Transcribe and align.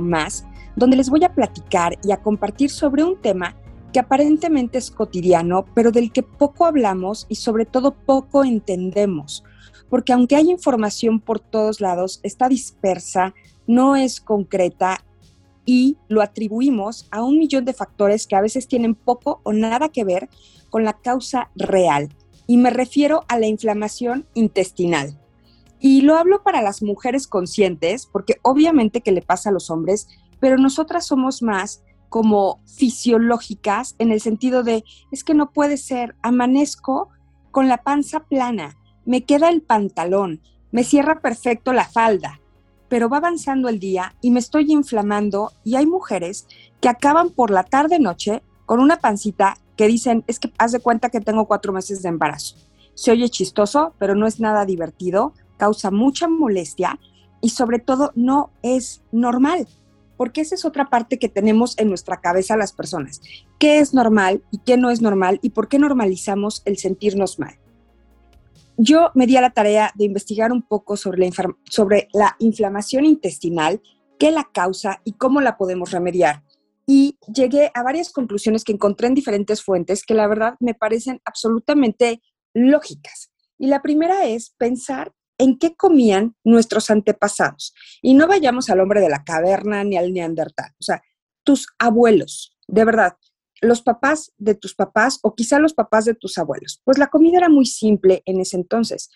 más, 0.00 0.44
donde 0.76 0.96
les 0.96 1.10
voy 1.10 1.24
a 1.24 1.32
platicar 1.32 1.98
y 2.02 2.12
a 2.12 2.22
compartir 2.22 2.70
sobre 2.70 3.04
un 3.04 3.20
tema 3.20 3.56
que 3.92 4.00
aparentemente 4.00 4.78
es 4.78 4.90
cotidiano, 4.90 5.64
pero 5.74 5.90
del 5.90 6.12
que 6.12 6.22
poco 6.22 6.64
hablamos 6.64 7.26
y 7.28 7.34
sobre 7.36 7.66
todo 7.66 7.94
poco 7.94 8.44
entendemos, 8.44 9.42
porque 9.88 10.12
aunque 10.12 10.36
hay 10.36 10.50
información 10.50 11.20
por 11.20 11.40
todos 11.40 11.80
lados, 11.80 12.20
está 12.22 12.48
dispersa, 12.48 13.34
no 13.66 13.96
es 13.96 14.20
concreta 14.20 15.04
y 15.64 15.96
lo 16.08 16.22
atribuimos 16.22 17.08
a 17.10 17.22
un 17.22 17.38
millón 17.38 17.64
de 17.64 17.72
factores 17.72 18.26
que 18.26 18.36
a 18.36 18.40
veces 18.40 18.66
tienen 18.68 18.94
poco 18.94 19.40
o 19.42 19.52
nada 19.52 19.88
que 19.88 20.04
ver 20.04 20.28
con 20.68 20.84
la 20.84 20.94
causa 20.94 21.50
real. 21.54 22.08
Y 22.46 22.56
me 22.56 22.70
refiero 22.70 23.24
a 23.28 23.38
la 23.38 23.46
inflamación 23.46 24.26
intestinal. 24.34 25.19
Y 25.80 26.02
lo 26.02 26.16
hablo 26.16 26.42
para 26.42 26.62
las 26.62 26.82
mujeres 26.82 27.26
conscientes, 27.26 28.06
porque 28.06 28.36
obviamente 28.42 29.00
que 29.00 29.12
le 29.12 29.22
pasa 29.22 29.48
a 29.48 29.52
los 29.52 29.70
hombres, 29.70 30.08
pero 30.38 30.58
nosotras 30.58 31.06
somos 31.06 31.42
más 31.42 31.82
como 32.10 32.60
fisiológicas 32.66 33.94
en 33.98 34.12
el 34.12 34.20
sentido 34.20 34.62
de, 34.62 34.84
es 35.10 35.24
que 35.24 35.32
no 35.32 35.52
puede 35.52 35.78
ser, 35.78 36.16
amanezco 36.22 37.08
con 37.50 37.68
la 37.68 37.78
panza 37.78 38.20
plana, 38.20 38.76
me 39.06 39.24
queda 39.24 39.48
el 39.48 39.62
pantalón, 39.62 40.40
me 40.70 40.84
cierra 40.84 41.20
perfecto 41.20 41.72
la 41.72 41.84
falda, 41.84 42.40
pero 42.88 43.08
va 43.08 43.18
avanzando 43.18 43.68
el 43.68 43.78
día 43.78 44.14
y 44.20 44.32
me 44.32 44.40
estoy 44.40 44.70
inflamando 44.70 45.52
y 45.64 45.76
hay 45.76 45.86
mujeres 45.86 46.46
que 46.80 46.88
acaban 46.88 47.30
por 47.30 47.50
la 47.50 47.62
tarde-noche 47.62 48.42
con 48.66 48.80
una 48.80 48.98
pancita 48.98 49.56
que 49.76 49.86
dicen, 49.86 50.24
es 50.26 50.38
que 50.38 50.52
haz 50.58 50.72
de 50.72 50.80
cuenta 50.80 51.08
que 51.08 51.20
tengo 51.20 51.46
cuatro 51.46 51.72
meses 51.72 52.02
de 52.02 52.08
embarazo. 52.08 52.56
Se 52.94 53.12
oye 53.12 53.28
chistoso, 53.28 53.94
pero 53.98 54.14
no 54.14 54.26
es 54.26 54.40
nada 54.40 54.66
divertido 54.66 55.32
causa 55.60 55.90
mucha 55.90 56.26
molestia 56.26 56.98
y 57.42 57.50
sobre 57.50 57.78
todo 57.78 58.12
no 58.14 58.50
es 58.62 59.02
normal, 59.12 59.68
porque 60.16 60.40
esa 60.40 60.54
es 60.54 60.64
otra 60.64 60.88
parte 60.88 61.18
que 61.18 61.28
tenemos 61.28 61.78
en 61.78 61.88
nuestra 61.88 62.22
cabeza 62.22 62.56
las 62.56 62.72
personas. 62.72 63.20
¿Qué 63.58 63.78
es 63.78 63.92
normal 63.92 64.42
y 64.50 64.58
qué 64.58 64.78
no 64.78 64.90
es 64.90 65.02
normal 65.02 65.38
y 65.42 65.50
por 65.50 65.68
qué 65.68 65.78
normalizamos 65.78 66.62
el 66.64 66.78
sentirnos 66.78 67.38
mal? 67.38 67.58
Yo 68.78 69.10
me 69.14 69.26
di 69.26 69.36
a 69.36 69.42
la 69.42 69.50
tarea 69.50 69.92
de 69.94 70.06
investigar 70.06 70.50
un 70.50 70.62
poco 70.62 70.96
sobre 70.96 71.28
la, 71.28 71.54
sobre 71.64 72.08
la 72.14 72.36
inflamación 72.38 73.04
intestinal, 73.04 73.82
qué 74.18 74.30
la 74.30 74.48
causa 74.50 75.02
y 75.04 75.12
cómo 75.12 75.42
la 75.42 75.58
podemos 75.58 75.90
remediar. 75.90 76.42
Y 76.86 77.18
llegué 77.32 77.70
a 77.74 77.82
varias 77.82 78.10
conclusiones 78.10 78.64
que 78.64 78.72
encontré 78.72 79.08
en 79.08 79.14
diferentes 79.14 79.62
fuentes 79.62 80.04
que 80.04 80.14
la 80.14 80.26
verdad 80.26 80.54
me 80.60 80.72
parecen 80.72 81.20
absolutamente 81.26 82.22
lógicas. 82.54 83.30
Y 83.58 83.66
la 83.66 83.82
primera 83.82 84.24
es 84.24 84.54
pensar 84.56 85.12
en 85.40 85.58
qué 85.58 85.74
comían 85.74 86.36
nuestros 86.44 86.90
antepasados. 86.90 87.74
Y 88.02 88.12
no 88.14 88.28
vayamos 88.28 88.68
al 88.68 88.80
hombre 88.80 89.00
de 89.00 89.08
la 89.08 89.24
caverna 89.24 89.82
ni 89.84 89.96
al 89.96 90.12
neandertal, 90.12 90.72
o 90.78 90.82
sea, 90.82 91.02
tus 91.44 91.66
abuelos, 91.78 92.56
de 92.68 92.84
verdad, 92.84 93.16
los 93.62 93.82
papás 93.82 94.32
de 94.36 94.54
tus 94.54 94.74
papás 94.74 95.18
o 95.22 95.34
quizá 95.34 95.58
los 95.58 95.74
papás 95.74 96.04
de 96.04 96.14
tus 96.14 96.36
abuelos. 96.38 96.80
Pues 96.84 96.98
la 96.98 97.08
comida 97.08 97.38
era 97.38 97.48
muy 97.48 97.66
simple 97.66 98.22
en 98.26 98.40
ese 98.40 98.56
entonces. 98.56 99.10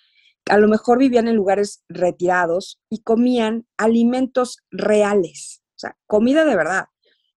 A 0.46 0.58
lo 0.58 0.66
mejor 0.66 0.98
vivían 0.98 1.28
en 1.28 1.36
lugares 1.36 1.84
retirados 1.88 2.80
y 2.90 3.02
comían 3.02 3.66
alimentos 3.76 4.58
reales, 4.70 5.62
o 5.76 5.78
sea, 5.78 5.98
comida 6.06 6.44
de 6.46 6.56
verdad. 6.56 6.86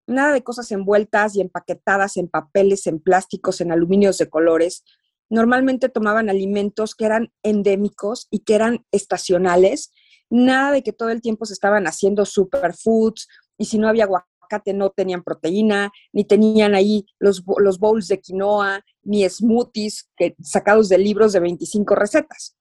Nada 0.06 0.32
de 0.32 0.42
cosas 0.42 0.72
envueltas 0.72 1.36
y 1.36 1.42
empaquetadas 1.42 2.16
en 2.16 2.28
papeles, 2.28 2.86
en 2.86 3.00
plásticos, 3.00 3.60
en 3.60 3.72
aluminios 3.72 4.16
de 4.16 4.30
colores, 4.30 4.84
normalmente 5.30 5.88
tomaban 5.88 6.30
alimentos 6.30 6.94
que 6.94 7.04
eran 7.04 7.32
endémicos 7.42 8.28
y 8.30 8.40
que 8.40 8.54
eran 8.54 8.86
estacionales, 8.92 9.92
nada 10.30 10.72
de 10.72 10.82
que 10.82 10.92
todo 10.92 11.10
el 11.10 11.20
tiempo 11.20 11.46
se 11.46 11.54
estaban 11.54 11.86
haciendo 11.86 12.24
superfoods 12.24 13.28
y 13.56 13.66
si 13.66 13.78
no 13.78 13.88
había 13.88 14.04
aguacate 14.04 14.72
no 14.74 14.90
tenían 14.90 15.22
proteína, 15.22 15.90
ni 16.12 16.24
tenían 16.24 16.74
ahí 16.74 17.06
los, 17.18 17.42
los 17.58 17.78
bowls 17.78 18.08
de 18.08 18.20
quinoa, 18.20 18.84
ni 19.02 19.28
smoothies 19.28 20.10
que, 20.16 20.36
sacados 20.40 20.88
de 20.88 20.98
libros 20.98 21.32
de 21.32 21.40
25 21.40 21.94
recetas. 21.94 22.56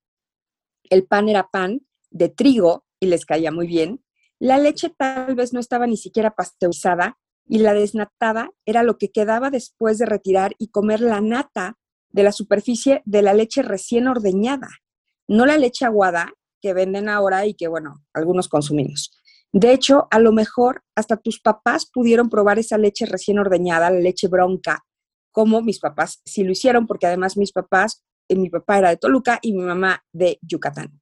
El 0.90 1.06
pan 1.06 1.30
era 1.30 1.50
pan 1.50 1.82
de 2.10 2.30
trigo 2.30 2.86
y 3.00 3.08
les 3.08 3.26
caía 3.26 3.52
muy 3.52 3.68
bien. 3.68 4.04
La 4.40 4.58
leche 4.58 4.90
tal 4.96 5.36
vez 5.36 5.54
no 5.54 5.60
estaba 5.60 5.88
ni 5.88 5.98
siquiera 5.98 6.36
pasteurizada 6.36 7.18
y 7.48 7.60
la 7.60 7.74
desnatada 7.74 8.52
era 8.66 8.84
lo 8.84 8.98
que 8.98 9.10
quedaba 9.10 9.50
después 9.50 9.98
de 9.98 10.06
retirar 10.06 10.56
y 10.58 10.70
comer 10.70 11.02
la 11.02 11.22
nata 11.22 11.78
de 12.10 12.24
la 12.24 12.32
superficie 12.32 13.02
de 13.06 13.22
la 13.22 13.34
leche 13.34 13.62
recién 13.62 14.08
ordeñada, 14.08 14.70
no 15.28 15.46
la 15.46 15.58
leche 15.58 15.86
aguada 15.86 16.34
que 16.62 16.74
venden 16.74 17.10
ahora 17.10 17.46
y 17.46 17.54
que, 17.54 17.68
bueno, 17.68 18.04
algunos 18.14 18.48
consumimos. 18.48 19.12
De 19.52 19.72
hecho, 19.72 20.08
a 20.12 20.20
lo 20.20 20.32
mejor 20.32 20.84
hasta 20.96 21.18
tus 21.18 21.40
papás 21.40 21.86
pudieron 21.86 22.30
probar 22.30 22.60
esa 22.60 22.78
leche 22.78 23.06
recién 23.06 23.40
ordeñada, 23.40 23.90
la 23.90 24.00
leche 24.00 24.28
bronca, 24.28 24.86
como 25.32 25.62
mis 25.62 25.80
papás 25.80 26.22
sí 26.26 26.44
lo 26.44 26.52
hicieron, 26.52 26.88
porque 26.88 27.08
además 27.08 27.38
mis 27.38 27.52
papás, 27.52 28.04
eh, 28.28 28.36
mi 28.36 28.50
papá 28.50 28.80
era 28.80 28.90
de 28.90 28.98
Toluca 28.98 29.40
y 29.42 29.54
mi 29.54 29.64
mamá 29.64 30.04
de 30.12 30.40
Yucatán. 30.42 31.02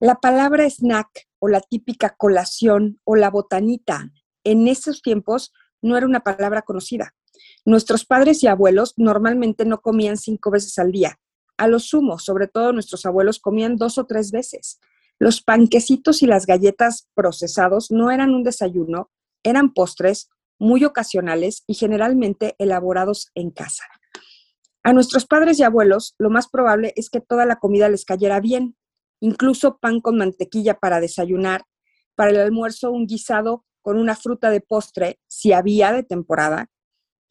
La 0.00 0.16
palabra 0.16 0.68
snack 0.68 1.28
o 1.38 1.48
la 1.48 1.60
típica 1.60 2.14
colación 2.16 3.00
o 3.04 3.16
la 3.16 3.30
botanita 3.30 4.10
en 4.44 4.68
esos 4.68 5.02
tiempos 5.02 5.52
no 5.82 5.96
era 5.96 6.06
una 6.06 6.20
palabra 6.20 6.62
conocida. 6.62 7.14
Nuestros 7.64 8.04
padres 8.04 8.42
y 8.42 8.46
abuelos 8.46 8.94
normalmente 8.96 9.64
no 9.64 9.80
comían 9.80 10.16
cinco 10.16 10.50
veces 10.50 10.78
al 10.78 10.92
día. 10.92 11.18
A 11.56 11.68
lo 11.68 11.78
sumo, 11.78 12.18
sobre 12.18 12.46
todo 12.46 12.72
nuestros 12.72 13.04
abuelos 13.04 13.40
comían 13.40 13.76
dos 13.76 13.98
o 13.98 14.06
tres 14.06 14.30
veces. 14.30 14.80
Los 15.18 15.42
panquecitos 15.42 16.22
y 16.22 16.26
las 16.26 16.46
galletas 16.46 17.08
procesados 17.14 17.90
no 17.90 18.10
eran 18.10 18.34
un 18.34 18.44
desayuno, 18.44 19.10
eran 19.42 19.72
postres 19.72 20.30
muy 20.58 20.84
ocasionales 20.84 21.64
y 21.66 21.74
generalmente 21.74 22.54
elaborados 22.58 23.30
en 23.34 23.50
casa. 23.50 23.84
A 24.82 24.92
nuestros 24.92 25.26
padres 25.26 25.58
y 25.58 25.64
abuelos 25.64 26.14
lo 26.18 26.30
más 26.30 26.48
probable 26.48 26.92
es 26.96 27.10
que 27.10 27.20
toda 27.20 27.46
la 27.46 27.56
comida 27.56 27.88
les 27.88 28.04
cayera 28.04 28.40
bien, 28.40 28.76
incluso 29.20 29.78
pan 29.78 30.00
con 30.00 30.16
mantequilla 30.16 30.78
para 30.78 31.00
desayunar, 31.00 31.64
para 32.14 32.30
el 32.30 32.38
almuerzo 32.38 32.90
un 32.90 33.06
guisado 33.06 33.64
con 33.82 33.98
una 33.98 34.16
fruta 34.16 34.50
de 34.50 34.60
postre, 34.60 35.18
si 35.26 35.52
había 35.52 35.92
de 35.92 36.02
temporada, 36.02 36.70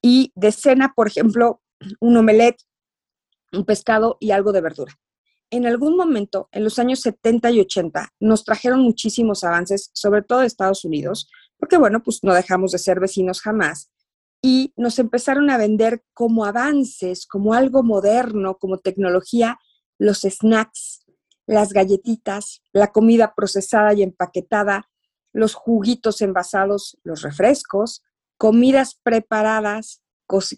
y 0.02 0.32
de 0.36 0.52
cena, 0.52 0.94
por 0.96 1.08
ejemplo, 1.08 1.62
un 2.00 2.18
omelette, 2.18 2.62
un 3.52 3.66
pescado 3.66 4.18
y 4.20 4.32
algo 4.32 4.52
de 4.52 4.62
verdura. 4.62 5.00
En 5.50 5.66
algún 5.66 5.96
momento, 5.96 6.50
en 6.52 6.64
los 6.64 6.78
años 6.78 7.00
70 7.02 7.52
y 7.52 7.62
80, 7.62 8.14
nos 8.20 8.44
trajeron 8.44 8.82
muchísimos 8.82 9.44
avances, 9.44 9.92
sobre 9.94 10.22
todo 10.22 10.40
de 10.42 10.48
Estados 10.48 10.84
Unidos, 10.84 11.30
porque 11.58 11.78
bueno, 11.78 12.04
pues 12.04 12.20
no 12.24 12.34
dejamos 12.34 12.74
de 12.74 12.80
ser 12.80 13.00
vecinos 13.00 13.42
jamás, 13.42 13.90
y 14.42 14.74
nos 14.76 15.00
empezaron 15.00 15.50
a 15.50 15.58
vender 15.58 16.04
como 16.14 16.46
avances, 16.46 17.26
como 17.26 17.54
algo 17.54 17.84
moderno, 17.84 18.58
como 18.58 18.78
tecnología, 18.78 19.58
los 19.98 20.22
snacks, 20.22 21.06
las 21.46 21.74
galletitas, 21.74 22.62
la 22.74 22.92
comida 22.92 23.34
procesada 23.36 23.94
y 23.94 24.04
empaquetada, 24.04 24.90
los 25.34 25.54
juguitos 25.54 26.22
envasados, 26.22 26.98
los 27.04 27.22
refrescos, 27.22 28.04
comidas 28.38 29.00
preparadas, 29.04 30.02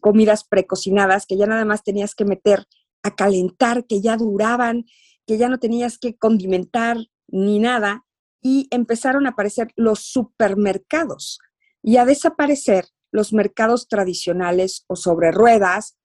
comidas 0.01 0.43
precocinadas 0.43 1.25
que 1.25 1.37
ya 1.37 1.45
nada 1.45 1.65
más 1.65 1.83
tenías 1.83 2.15
que 2.15 2.25
meter 2.25 2.65
a 3.03 3.15
calentar, 3.15 3.85
que 3.85 4.01
ya 4.01 4.17
duraban, 4.17 4.85
que 5.25 5.37
ya 5.37 5.47
no 5.47 5.59
tenías 5.59 5.97
que 5.97 6.17
condimentar 6.17 6.97
ni 7.27 7.59
nada, 7.59 8.05
y 8.41 8.67
empezaron 8.71 9.25
a 9.25 9.31
aparecer 9.31 9.71
los 9.75 9.99
supermercados 9.99 11.39
y 11.81 11.97
a 11.97 12.05
desaparecer 12.05 12.85
los 13.11 13.33
mercados 13.33 13.87
tradicionales 13.87 14.85
o 14.87 14.95
sobre 14.95 15.31
ruedas 15.31 15.97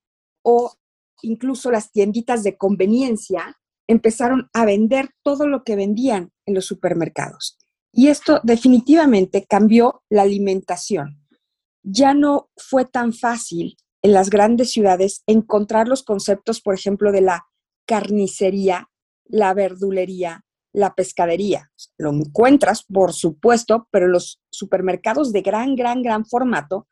o 0.42 0.74
incluso 1.22 1.70
las 1.70 1.92
tienditas 1.92 2.42
de 2.42 2.56
conveniencia 2.56 3.58
empezaron 3.86 4.48
a 4.52 4.64
vender 4.64 5.10
todo 5.22 5.46
lo 5.46 5.62
que 5.62 5.76
vendían 5.76 6.32
en 6.46 6.54
los 6.54 6.66
supermercados. 6.66 7.58
Y 7.92 8.08
esto 8.08 8.40
definitivamente 8.42 9.46
cambió 9.48 10.02
la 10.08 10.22
alimentación 10.22 11.23
ya 11.84 12.14
no 12.14 12.50
fue 12.56 12.84
tan 12.84 13.12
fácil 13.12 13.76
en 14.02 14.12
las 14.12 14.30
grandes 14.30 14.72
ciudades 14.72 15.22
encontrar 15.26 15.86
los 15.86 16.02
conceptos, 16.02 16.60
por 16.60 16.74
ejemplo, 16.74 17.12
de 17.12 17.20
la 17.20 17.46
carnicería, 17.86 18.90
la 19.24 19.54
verdulería, 19.54 20.44
la 20.72 20.94
pescadería. 20.94 21.70
Lo 21.96 22.10
encuentras, 22.10 22.84
por 22.84 23.12
supuesto, 23.12 23.88
pero 23.90 24.06
en 24.06 24.12
los 24.12 24.42
supermercados 24.50 25.32
de 25.32 25.42
gran, 25.42 25.76
gran, 25.76 26.02
gran 26.02 26.26
formato. 26.26 26.88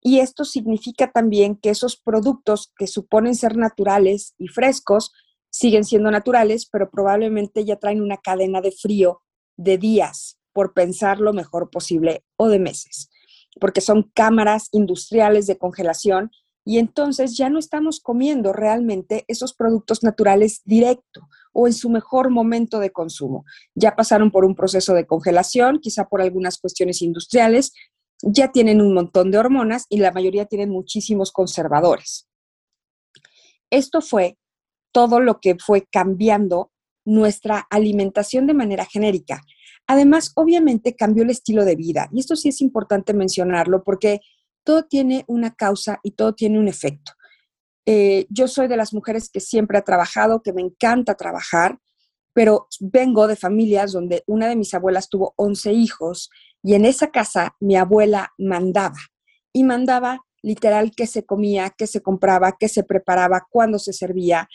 Y 0.00 0.20
esto 0.20 0.44
significa 0.44 1.10
también 1.10 1.56
que 1.56 1.70
esos 1.70 1.96
productos 1.96 2.72
que 2.76 2.86
suponen 2.86 3.34
ser 3.34 3.56
naturales 3.56 4.34
y 4.38 4.48
frescos 4.48 5.12
siguen 5.50 5.84
siendo 5.84 6.10
naturales, 6.10 6.68
pero 6.70 6.90
probablemente 6.90 7.64
ya 7.64 7.76
traen 7.76 8.02
una 8.02 8.18
cadena 8.18 8.60
de 8.60 8.72
frío 8.72 9.22
de 9.56 9.78
días, 9.78 10.38
por 10.52 10.74
pensar 10.74 11.20
lo 11.20 11.32
mejor 11.32 11.70
posible, 11.70 12.24
o 12.36 12.48
de 12.48 12.58
meses, 12.58 13.08
porque 13.60 13.80
son 13.80 14.10
cámaras 14.14 14.68
industriales 14.72 15.46
de 15.46 15.58
congelación 15.58 16.30
y 16.64 16.78
entonces 16.78 17.36
ya 17.36 17.50
no 17.50 17.58
estamos 17.58 18.00
comiendo 18.00 18.52
realmente 18.52 19.24
esos 19.28 19.52
productos 19.52 20.02
naturales 20.02 20.62
directo 20.64 21.28
o 21.52 21.66
en 21.66 21.74
su 21.74 21.90
mejor 21.90 22.30
momento 22.30 22.78
de 22.80 22.90
consumo. 22.90 23.44
Ya 23.74 23.94
pasaron 23.94 24.30
por 24.30 24.44
un 24.44 24.54
proceso 24.54 24.94
de 24.94 25.06
congelación, 25.06 25.78
quizá 25.78 26.08
por 26.08 26.22
algunas 26.22 26.58
cuestiones 26.58 27.02
industriales, 27.02 27.72
ya 28.22 28.50
tienen 28.50 28.80
un 28.80 28.94
montón 28.94 29.30
de 29.30 29.38
hormonas 29.38 29.86
y 29.90 29.98
la 29.98 30.10
mayoría 30.10 30.46
tienen 30.46 30.70
muchísimos 30.70 31.32
conservadores. 31.32 32.28
Esto 33.70 34.00
fue 34.00 34.38
todo 34.92 35.20
lo 35.20 35.40
que 35.40 35.56
fue 35.58 35.86
cambiando 35.90 36.70
nuestra 37.04 37.66
alimentación 37.70 38.46
de 38.46 38.54
manera 38.54 38.86
genérica. 38.86 39.42
Además, 39.86 40.32
obviamente 40.34 40.96
cambió 40.96 41.24
el 41.24 41.30
estilo 41.30 41.64
de 41.64 41.76
vida 41.76 42.08
y 42.12 42.20
esto 42.20 42.36
sí 42.36 42.48
es 42.48 42.60
importante 42.60 43.12
mencionarlo 43.12 43.82
porque 43.84 44.20
todo 44.64 44.84
tiene 44.84 45.24
una 45.28 45.54
causa 45.54 46.00
y 46.02 46.12
todo 46.12 46.34
tiene 46.34 46.58
un 46.58 46.68
efecto. 46.68 47.12
Eh, 47.86 48.26
yo 48.30 48.48
soy 48.48 48.66
de 48.66 48.78
las 48.78 48.94
mujeres 48.94 49.28
que 49.28 49.40
siempre 49.40 49.76
ha 49.76 49.82
trabajado, 49.82 50.42
que 50.42 50.54
me 50.54 50.62
encanta 50.62 51.14
trabajar, 51.14 51.78
pero 52.32 52.66
vengo 52.80 53.26
de 53.26 53.36
familias 53.36 53.92
donde 53.92 54.24
una 54.26 54.48
de 54.48 54.56
mis 54.56 54.72
abuelas 54.72 55.08
tuvo 55.08 55.34
11 55.36 55.72
hijos 55.72 56.30
y 56.62 56.74
en 56.74 56.86
esa 56.86 57.10
casa 57.10 57.54
mi 57.60 57.76
abuela 57.76 58.32
mandaba 58.38 58.98
y 59.52 59.64
mandaba 59.64 60.20
literal 60.42 60.92
qué 60.96 61.06
se 61.06 61.24
comía, 61.24 61.74
qué 61.76 61.86
se 61.86 62.00
compraba, 62.00 62.56
qué 62.58 62.68
se 62.68 62.84
preparaba, 62.84 63.46
cuándo 63.50 63.78
se 63.78 63.92
servía, 63.92 64.48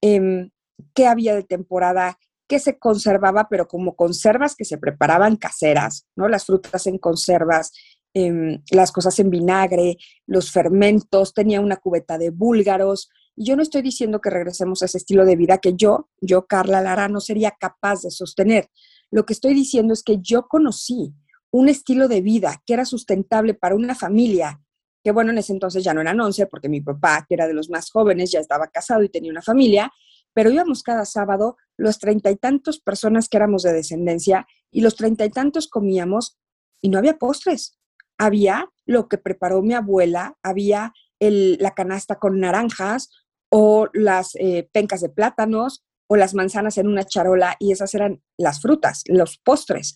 eh, 0.00 0.50
qué 0.94 1.06
había 1.06 1.34
de 1.34 1.42
temporada, 1.42 2.18
qué 2.48 2.58
se 2.58 2.78
conservaba, 2.78 3.48
pero 3.48 3.66
como 3.66 3.96
conservas 3.96 4.54
que 4.54 4.64
se 4.64 4.78
preparaban 4.78 5.36
caseras, 5.36 6.06
¿no? 6.16 6.28
Las 6.28 6.44
frutas 6.44 6.86
en 6.86 6.98
conservas, 6.98 7.72
em, 8.14 8.62
las 8.70 8.92
cosas 8.92 9.18
en 9.18 9.30
vinagre, 9.30 9.96
los 10.26 10.50
fermentos, 10.52 11.34
tenía 11.34 11.60
una 11.60 11.76
cubeta 11.76 12.18
de 12.18 12.30
búlgaros. 12.30 13.08
Y 13.36 13.46
yo 13.46 13.56
no 13.56 13.62
estoy 13.62 13.82
diciendo 13.82 14.20
que 14.20 14.30
regresemos 14.30 14.82
a 14.82 14.86
ese 14.86 14.98
estilo 14.98 15.24
de 15.24 15.36
vida 15.36 15.58
que 15.58 15.74
yo, 15.74 16.10
yo, 16.20 16.46
Carla 16.46 16.80
Lara, 16.80 17.08
no 17.08 17.20
sería 17.20 17.56
capaz 17.58 18.02
de 18.02 18.10
sostener. 18.10 18.68
Lo 19.10 19.26
que 19.26 19.32
estoy 19.32 19.54
diciendo 19.54 19.92
es 19.92 20.02
que 20.02 20.18
yo 20.20 20.46
conocí 20.46 21.14
un 21.50 21.68
estilo 21.68 22.08
de 22.08 22.20
vida 22.20 22.62
que 22.66 22.74
era 22.74 22.84
sustentable 22.84 23.54
para 23.54 23.74
una 23.74 23.94
familia 23.94 24.60
que 25.04 25.12
bueno, 25.12 25.32
en 25.32 25.38
ese 25.38 25.52
entonces 25.52 25.84
ya 25.84 25.92
no 25.92 26.00
eran 26.00 26.18
11 26.18 26.46
porque 26.46 26.70
mi 26.70 26.80
papá, 26.80 27.26
que 27.28 27.34
era 27.34 27.46
de 27.46 27.52
los 27.52 27.68
más 27.68 27.90
jóvenes, 27.90 28.32
ya 28.32 28.40
estaba 28.40 28.68
casado 28.68 29.02
y 29.02 29.10
tenía 29.10 29.30
una 29.30 29.42
familia, 29.42 29.92
pero 30.34 30.50
íbamos 30.50 30.82
cada 30.82 31.04
sábado 31.04 31.56
los 31.76 31.98
treinta 31.98 32.30
y 32.30 32.36
tantos 32.36 32.80
personas 32.80 33.28
que 33.28 33.36
éramos 33.36 33.62
de 33.62 33.72
descendencia 33.72 34.46
y 34.70 34.82
los 34.82 34.96
treinta 34.96 35.24
y 35.24 35.30
tantos 35.30 35.68
comíamos 35.68 36.38
y 36.82 36.90
no 36.90 36.98
había 36.98 37.18
postres. 37.18 37.78
Había 38.18 38.70
lo 38.84 39.08
que 39.08 39.18
preparó 39.18 39.62
mi 39.62 39.74
abuela, 39.74 40.36
había 40.42 40.92
la 41.18 41.70
canasta 41.70 42.18
con 42.18 42.38
naranjas 42.38 43.10
o 43.48 43.88
las 43.94 44.34
eh, 44.34 44.68
pencas 44.72 45.00
de 45.00 45.08
plátanos 45.08 45.82
o 46.06 46.16
las 46.16 46.34
manzanas 46.34 46.76
en 46.76 46.86
una 46.86 47.04
charola 47.04 47.56
y 47.58 47.72
esas 47.72 47.94
eran 47.94 48.22
las 48.36 48.60
frutas, 48.60 49.04
los 49.06 49.38
postres, 49.38 49.94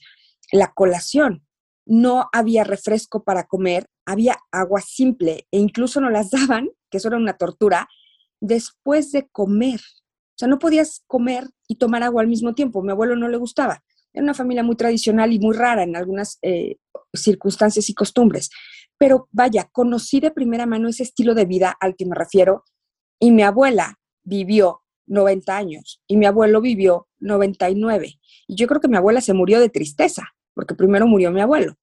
la 0.52 0.73
colación. 0.73 1.44
No 1.85 2.31
había 2.32 2.64
refresco 2.64 3.25
para 3.25 3.44
comer 3.44 3.88
había 4.08 4.38
agua 4.50 4.81
simple 4.81 5.46
e 5.50 5.58
incluso 5.58 6.00
no 6.00 6.08
las 6.08 6.31
daban, 6.49 6.70
que 6.90 6.96
eso 6.96 7.08
era 7.08 7.19
una 7.19 7.37
tortura, 7.37 7.88
después 8.40 9.12
de 9.12 9.29
comer. 9.29 9.81
O 10.38 10.40
sea, 10.40 10.46
no 10.46 10.61
podías 10.61 11.02
comer 11.08 11.50
y 11.67 11.79
tomar 11.79 12.05
agua 12.05 12.23
al 12.23 12.29
mismo 12.29 12.55
tiempo. 12.55 12.81
Mi 12.81 12.93
abuelo 12.93 13.17
no 13.17 13.29
le 13.29 13.37
gustaba. 13.38 13.82
Era 14.12 14.23
una 14.23 14.35
familia 14.35 14.62
muy 14.62 14.76
tradicional 14.76 15.32
y 15.32 15.40
muy 15.40 15.56
rara 15.56 15.82
en 15.82 15.96
algunas 15.96 16.38
eh, 16.43 16.76
circunstancias 17.12 17.90
y 17.90 17.94
costumbres. 17.94 18.49
Pero 18.99 19.29
vaya, 19.32 19.69
conocí 19.73 20.20
de 20.20 20.31
primera 20.31 20.64
mano 20.64 20.88
ese 20.88 21.02
estilo 21.02 21.35
de 21.35 21.44
vida 21.44 21.76
al 21.81 21.96
que 21.96 22.06
me 22.06 22.14
refiero 22.14 22.62
y 23.19 23.32
mi 23.32 23.43
abuela 23.43 23.99
vivió 24.23 24.82
90 25.06 25.56
años 25.56 26.02
y 26.06 26.17
mi 26.17 26.26
abuelo 26.26 26.61
vivió 26.61 27.08
99. 27.19 28.20
Y 28.46 28.55
yo 28.55 28.69
creo 28.69 28.81
que 28.81 28.87
mi 28.87 28.96
abuela 28.96 29.20
se 29.20 29.35
murió 29.35 29.58
de 29.58 29.70
tristeza, 29.70 30.29
porque 30.55 30.76
primero 30.76 31.08
murió 31.08 31.32
mi 31.32 31.40
abuelo. 31.40 31.75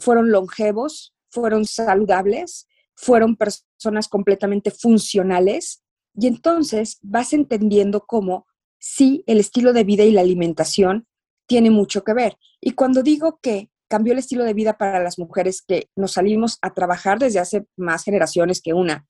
Fueron 0.00 0.32
longevos, 0.32 1.14
fueron 1.28 1.66
saludables, 1.66 2.66
fueron 2.96 3.36
personas 3.36 4.08
completamente 4.08 4.72
funcionales 4.72 5.84
y 6.20 6.26
entonces 6.26 6.98
vas 7.00 7.32
entendiendo 7.32 8.04
cómo 8.04 8.46
sí 8.78 9.24
el 9.26 9.40
estilo 9.40 9.72
de 9.72 9.84
vida 9.84 10.04
y 10.04 10.10
la 10.10 10.20
alimentación 10.20 11.06
tiene 11.46 11.70
mucho 11.70 12.04
que 12.04 12.12
ver. 12.12 12.36
Y 12.60 12.72
cuando 12.72 13.02
digo 13.02 13.40
que 13.40 13.70
cambió 13.88 14.12
el 14.12 14.18
estilo 14.18 14.44
de 14.44 14.52
vida 14.52 14.76
para 14.76 15.02
las 15.02 15.18
mujeres 15.18 15.62
que 15.62 15.88
nos 15.96 16.12
salimos 16.12 16.58
a 16.60 16.74
trabajar 16.74 17.18
desde 17.18 17.38
hace 17.38 17.66
más 17.74 18.04
generaciones 18.04 18.60
que 18.60 18.74
una 18.74 19.08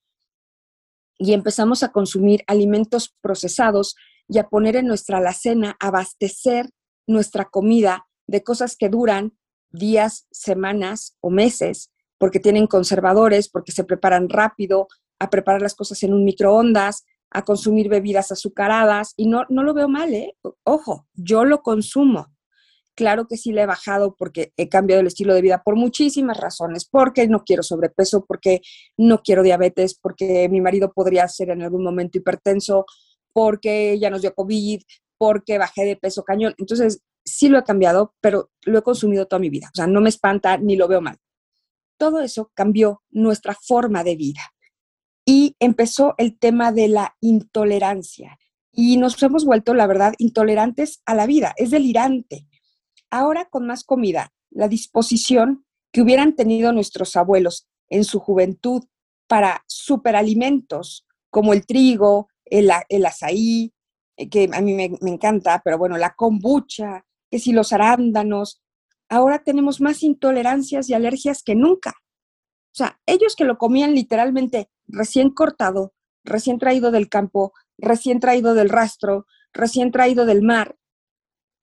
y 1.19 1.33
empezamos 1.33 1.83
a 1.83 1.91
consumir 1.91 2.45
alimentos 2.47 3.13
procesados 3.21 3.97
y 4.29 4.39
a 4.39 4.49
poner 4.49 4.77
en 4.77 4.87
nuestra 4.87 5.19
alacena, 5.19 5.77
abastecer 5.81 6.71
nuestra 7.09 7.47
comida 7.47 8.07
de 8.29 8.45
cosas 8.45 8.77
que 8.77 8.89
duran 8.89 9.37
días, 9.73 10.29
semanas 10.31 11.17
o 11.21 11.31
meses, 11.31 11.91
porque 12.19 12.39
tienen 12.39 12.69
conservadores, 12.69 13.49
porque 13.49 13.73
se 13.73 13.83
preparan 13.83 14.29
rápido, 14.29 14.87
a 15.21 15.31
preparar 15.31 15.63
las 15.63 15.77
cosas 15.77 16.03
en 16.03 16.13
un 16.13 16.25
microondas, 16.25 17.05
a 17.31 17.45
consumir 17.45 17.89
bebidas 17.89 18.33
azucaradas, 18.33 19.15
y 19.17 19.29
no, 19.29 19.45
no 19.49 19.63
lo 19.63 19.73
veo 19.73 19.89
mal, 19.89 20.13
¿eh? 20.13 20.37
Ojo, 20.65 21.07
yo 21.15 21.45
lo 21.45 21.63
consumo. 21.63 22.27
Claro 22.97 23.29
que 23.29 23.37
sí 23.37 23.53
le 23.53 23.63
he 23.63 23.67
bajado 23.67 24.17
porque 24.17 24.53
he 24.57 24.69
cambiado 24.69 25.01
el 25.01 25.07
estilo 25.07 25.33
de 25.33 25.41
vida 25.41 25.63
por 25.63 25.77
muchísimas 25.77 26.39
razones, 26.39 26.85
porque 26.85 27.29
no 27.29 27.45
quiero 27.45 27.63
sobrepeso, 27.63 28.25
porque 28.27 28.63
no 28.97 29.23
quiero 29.23 29.45
diabetes, 29.45 29.95
porque 29.95 30.49
mi 30.49 30.61
marido 30.61 30.93
podría 30.93 31.29
ser 31.29 31.51
en 31.51 31.63
algún 31.63 31.85
momento 31.85 32.19
hipertenso, 32.19 32.85
porque 33.33 33.97
ya 34.01 34.11
nos 34.11 34.23
dio 34.23 34.35
COVID, 34.35 34.83
porque 35.17 35.57
bajé 35.57 35.85
de 35.85 35.97
peso 35.97 36.25
cañón. 36.25 36.55
Entonces, 36.59 37.01
sí 37.25 37.49
lo 37.49 37.59
he 37.59 37.65
cambiado, 37.65 38.15
pero 38.21 38.51
lo 38.65 38.81
he 38.81 38.83
consumido 38.83 39.27
toda 39.27 39.39
mi 39.39 39.51
vida. 39.51 39.69
O 39.73 39.77
sea, 39.77 39.87
no 39.87 40.01
me 40.01 40.09
espanta 40.09 40.59
ni 40.59 40.75
lo 40.75 40.89
veo 40.89 41.01
mal 41.01 41.19
todo 42.01 42.23
eso 42.23 42.51
cambió 42.55 43.03
nuestra 43.11 43.55
forma 43.55 44.03
de 44.03 44.17
vida. 44.17 44.41
Y 45.33 45.55
empezó 45.61 46.17
el 46.19 46.37
tema 46.37 46.73
de 46.73 46.89
la 46.89 47.15
intolerancia. 47.21 48.37
Y 48.73 48.97
nos 48.97 49.23
hemos 49.23 49.45
vuelto, 49.45 49.75
la 49.75 49.87
verdad, 49.87 50.13
intolerantes 50.19 51.03
a 51.07 51.15
la 51.15 51.25
vida. 51.27 51.55
Es 51.57 51.71
delirante. 51.71 52.49
Ahora 53.13 53.45
con 53.45 53.65
más 53.65 53.85
comida, 53.85 54.33
la 54.51 54.67
disposición 54.67 55.65
que 55.93 56.03
hubieran 56.03 56.35
tenido 56.35 56.73
nuestros 56.73 57.15
abuelos 57.15 57.69
en 57.89 58.03
su 58.03 58.19
juventud 58.19 58.83
para 59.29 59.63
superalimentos 59.69 61.07
como 61.31 61.53
el 61.53 61.65
trigo, 61.65 62.27
el, 62.45 62.69
el 62.89 63.07
azaí, 63.07 63.73
eh, 64.17 64.29
que 64.29 64.51
a 64.53 64.61
mí 64.61 64.75
me, 64.75 64.91
me, 65.01 65.11
encanta, 65.13 65.63
pero 65.65 65.79
bueno, 65.79 65.97
la 65.97 66.17
kombucha, 66.17 67.07
que 67.31 67.39
si 67.39 67.53
los 67.53 67.73
arándanos, 67.73 68.61
ahora 69.09 69.45
tenemos 69.45 69.81
más 69.81 70.03
intolerancias 70.03 70.91
y 70.91 70.95
alergias 70.95 71.45
que 71.45 71.55
nunca. 71.55 71.95
O 72.73 72.77
sea, 72.77 73.01
ellos 73.07 73.35
que 73.37 73.45
lo 73.45 73.59
comían 73.59 73.95
literalmente 73.95 74.71
recién 74.87 75.31
cortado, 75.31 75.93
recién 76.25 76.59
traído 76.59 76.91
del 76.91 77.09
campo, 77.09 77.53
recién 77.79 78.21
traído 78.21 78.55
del 78.55 78.69
rastro, 78.69 79.27
recién 79.53 79.91
traído 79.91 80.27
del 80.27 80.43
mar, 80.43 80.77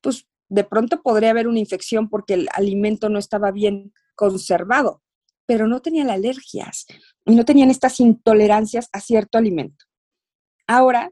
pues 0.00 0.26
de 0.48 0.64
pronto 0.64 1.02
podría 1.02 1.30
haber 1.30 1.48
una 1.48 1.58
infección 1.58 2.08
porque 2.08 2.34
el 2.34 2.48
alimento 2.54 3.08
no 3.08 3.18
estaba 3.18 3.50
bien 3.50 3.92
conservado, 4.14 5.02
pero 5.46 5.66
no 5.66 5.80
tenían 5.80 6.10
alergias 6.10 6.86
y 7.24 7.34
no 7.34 7.44
tenían 7.44 7.70
estas 7.70 8.00
intolerancias 8.00 8.88
a 8.92 9.00
cierto 9.00 9.38
alimento. 9.38 9.86
Ahora, 10.66 11.10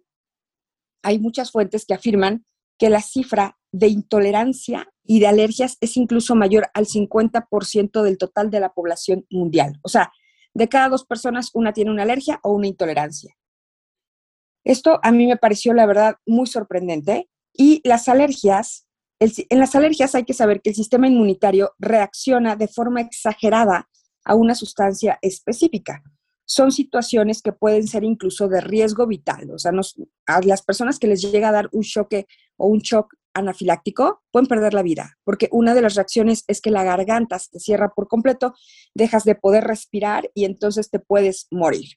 hay 1.02 1.18
muchas 1.18 1.50
fuentes 1.50 1.86
que 1.86 1.94
afirman 1.94 2.44
que 2.78 2.90
la 2.90 3.00
cifra 3.00 3.58
de 3.76 3.88
intolerancia 3.88 4.88
y 5.04 5.20
de 5.20 5.26
alergias 5.26 5.76
es 5.80 5.96
incluso 5.96 6.34
mayor 6.34 6.68
al 6.72 6.86
50% 6.86 8.02
del 8.02 8.16
total 8.16 8.50
de 8.50 8.60
la 8.60 8.72
población 8.72 9.26
mundial. 9.30 9.78
O 9.82 9.88
sea, 9.88 10.12
de 10.54 10.68
cada 10.68 10.88
dos 10.88 11.04
personas, 11.04 11.50
una 11.52 11.74
tiene 11.74 11.90
una 11.90 12.04
alergia 12.04 12.40
o 12.42 12.52
una 12.52 12.66
intolerancia. 12.66 13.36
Esto 14.64 14.98
a 15.02 15.12
mí 15.12 15.26
me 15.26 15.36
pareció, 15.36 15.74
la 15.74 15.84
verdad, 15.84 16.16
muy 16.26 16.46
sorprendente. 16.46 17.28
Y 17.52 17.82
las 17.84 18.08
alergias, 18.08 18.86
en 19.20 19.58
las 19.58 19.74
alergias 19.74 20.14
hay 20.14 20.24
que 20.24 20.32
saber 20.32 20.62
que 20.62 20.70
el 20.70 20.76
sistema 20.76 21.06
inmunitario 21.06 21.72
reacciona 21.78 22.56
de 22.56 22.68
forma 22.68 23.02
exagerada 23.02 23.88
a 24.24 24.34
una 24.34 24.54
sustancia 24.54 25.18
específica. 25.20 26.02
Son 26.46 26.72
situaciones 26.72 27.42
que 27.42 27.52
pueden 27.52 27.86
ser 27.86 28.04
incluso 28.04 28.48
de 28.48 28.60
riesgo 28.60 29.06
vital. 29.06 29.50
O 29.50 29.58
sea, 29.58 29.72
a 30.26 30.40
las 30.42 30.62
personas 30.62 30.98
que 30.98 31.08
les 31.08 31.20
llega 31.20 31.48
a 31.48 31.52
dar 31.52 31.68
un 31.72 31.82
choque 31.82 32.26
o 32.56 32.66
un 32.68 32.78
shock 32.78 33.14
anafiláctico, 33.34 34.22
pueden 34.30 34.46
perder 34.46 34.72
la 34.72 34.82
vida, 34.82 35.18
porque 35.22 35.48
una 35.52 35.74
de 35.74 35.82
las 35.82 35.94
reacciones 35.94 36.44
es 36.46 36.62
que 36.62 36.70
la 36.70 36.84
garganta 36.84 37.38
se 37.38 37.60
cierra 37.60 37.92
por 37.94 38.08
completo, 38.08 38.54
dejas 38.94 39.24
de 39.24 39.34
poder 39.34 39.64
respirar 39.64 40.30
y 40.34 40.46
entonces 40.46 40.88
te 40.88 41.00
puedes 41.00 41.46
morir. 41.50 41.90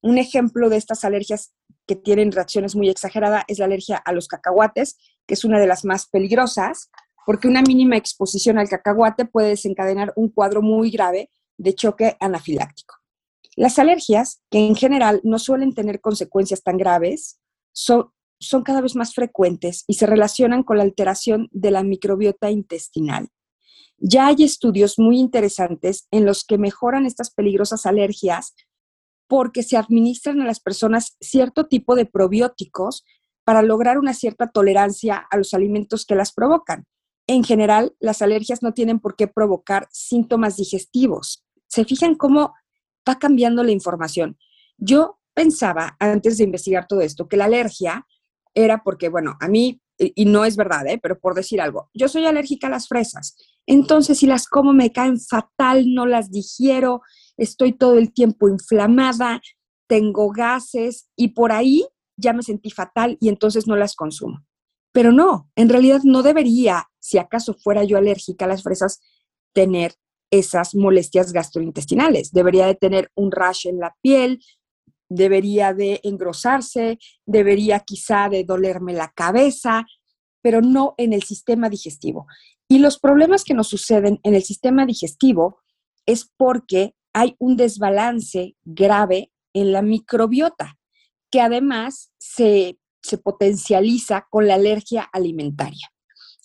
Un 0.00 0.16
ejemplo 0.16 0.70
de 0.70 0.78
estas 0.78 1.04
alergias 1.04 1.52
que 1.86 1.94
tienen 1.94 2.32
reacciones 2.32 2.74
muy 2.74 2.88
exageradas 2.88 3.44
es 3.48 3.58
la 3.58 3.66
alergia 3.66 3.96
a 3.98 4.12
los 4.12 4.28
cacahuates, 4.28 4.96
que 5.26 5.34
es 5.34 5.44
una 5.44 5.60
de 5.60 5.66
las 5.66 5.84
más 5.84 6.08
peligrosas, 6.08 6.90
porque 7.26 7.48
una 7.48 7.60
mínima 7.60 7.96
exposición 7.96 8.58
al 8.58 8.68
cacahuate 8.68 9.26
puede 9.26 9.48
desencadenar 9.48 10.12
un 10.16 10.30
cuadro 10.30 10.62
muy 10.62 10.90
grave 10.90 11.30
de 11.58 11.74
choque 11.74 12.16
anafiláctico. 12.20 12.97
Las 13.58 13.80
alergias, 13.80 14.40
que 14.52 14.68
en 14.68 14.76
general 14.76 15.20
no 15.24 15.40
suelen 15.40 15.74
tener 15.74 16.00
consecuencias 16.00 16.62
tan 16.62 16.76
graves, 16.76 17.40
son, 17.72 18.12
cada 18.64 18.80
vez 18.80 18.94
más 18.94 19.14
frecuentes 19.14 19.82
y 19.88 19.94
se 19.94 20.06
relacionan 20.06 20.62
con 20.62 20.76
la 20.76 20.84
alteración 20.84 21.48
de 21.50 21.72
la 21.72 21.82
microbiota 21.82 22.52
intestinal. 22.52 23.30
Ya 23.96 24.28
hay 24.28 24.44
estudios 24.44 25.00
muy 25.00 25.18
interesantes 25.18 26.06
en 26.12 26.24
los 26.24 26.44
que 26.44 26.56
mejoran 26.56 27.04
estas 27.04 27.32
peligrosas 27.32 27.84
alergias 27.84 28.54
porque 29.26 29.64
se 29.64 29.76
administran 29.76 30.40
a 30.40 30.46
las 30.46 30.60
personas 30.60 31.16
cierto 31.20 31.66
tipo 31.66 31.96
de 31.96 32.06
probióticos 32.06 33.04
para 33.42 33.62
lograr 33.62 33.98
una 33.98 34.14
cierta 34.14 34.46
tolerancia 34.46 35.16
a 35.16 35.36
los 35.36 35.52
alimentos 35.52 36.06
que 36.06 36.14
las 36.14 36.32
provocan. 36.32 36.84
En 37.26 37.42
general, 37.42 37.96
las 37.98 38.22
alergias 38.22 38.62
no 38.62 38.72
tienen 38.72 39.00
por 39.00 39.16
qué 39.16 39.26
provocar 39.26 39.88
síntomas 39.90 40.56
digestivos. 40.56 41.44
¿Se 41.66 41.84
fijan 41.84 42.14
cómo 42.14 42.54
va 43.08 43.18
cambiando 43.18 43.62
la 43.64 43.72
información? 43.72 44.36
Yo 44.76 45.18
pensaba, 45.34 45.96
antes 45.98 46.38
de 46.38 46.44
investigar 46.44 46.86
todo 46.86 47.00
esto, 47.00 47.28
que 47.28 47.36
la 47.36 47.46
alergia 47.46 48.06
era 48.54 48.82
porque, 48.82 49.08
bueno, 49.08 49.36
a 49.40 49.48
mí, 49.48 49.80
y 49.98 50.24
no 50.24 50.44
es 50.44 50.56
verdad, 50.56 50.86
¿eh? 50.86 50.98
pero 51.02 51.18
por 51.18 51.34
decir 51.34 51.60
algo, 51.60 51.90
yo 51.94 52.08
soy 52.08 52.26
alérgica 52.26 52.66
a 52.68 52.70
las 52.70 52.88
fresas. 52.88 53.36
Entonces, 53.66 54.18
si 54.18 54.26
las 54.26 54.46
como 54.46 54.72
me 54.72 54.92
caen 54.92 55.20
fatal, 55.20 55.92
no 55.92 56.06
las 56.06 56.30
digiero, 56.30 57.02
estoy 57.36 57.72
todo 57.72 57.98
el 57.98 58.12
tiempo 58.12 58.48
inflamada, 58.48 59.40
tengo 59.88 60.30
gases 60.30 61.08
y 61.16 61.28
por 61.28 61.52
ahí 61.52 61.86
ya 62.16 62.32
me 62.32 62.42
sentí 62.42 62.70
fatal 62.70 63.16
y 63.20 63.28
entonces 63.28 63.66
no 63.66 63.76
las 63.76 63.94
consumo. 63.94 64.44
Pero 64.92 65.12
no, 65.12 65.50
en 65.54 65.68
realidad 65.68 66.00
no 66.04 66.22
debería, 66.22 66.88
si 66.98 67.18
acaso 67.18 67.54
fuera 67.54 67.84
yo 67.84 67.96
alérgica 67.96 68.44
a 68.44 68.48
las 68.48 68.62
fresas, 68.62 69.00
tener 69.52 69.94
esas 70.30 70.74
molestias 70.74 71.32
gastrointestinales. 71.32 72.32
Debería 72.32 72.66
de 72.66 72.74
tener 72.74 73.10
un 73.14 73.32
rash 73.32 73.66
en 73.66 73.78
la 73.78 73.96
piel, 74.02 74.40
debería 75.08 75.72
de 75.72 76.00
engrosarse, 76.02 76.98
debería 77.26 77.80
quizá 77.80 78.28
de 78.28 78.44
dolerme 78.44 78.92
la 78.92 79.12
cabeza, 79.14 79.86
pero 80.42 80.60
no 80.60 80.94
en 80.98 81.12
el 81.12 81.22
sistema 81.22 81.68
digestivo. 81.68 82.26
Y 82.68 82.78
los 82.78 82.98
problemas 82.98 83.44
que 83.44 83.54
nos 83.54 83.68
suceden 83.68 84.20
en 84.22 84.34
el 84.34 84.42
sistema 84.42 84.84
digestivo 84.84 85.60
es 86.06 86.30
porque 86.36 86.94
hay 87.14 87.34
un 87.38 87.56
desbalance 87.56 88.56
grave 88.64 89.32
en 89.54 89.72
la 89.72 89.82
microbiota, 89.82 90.78
que 91.30 91.40
además 91.40 92.12
se, 92.18 92.78
potencializa 93.22 94.26
con 94.28 94.46
la 94.46 94.54
alergia 94.54 95.08
alimentaria. 95.12 95.88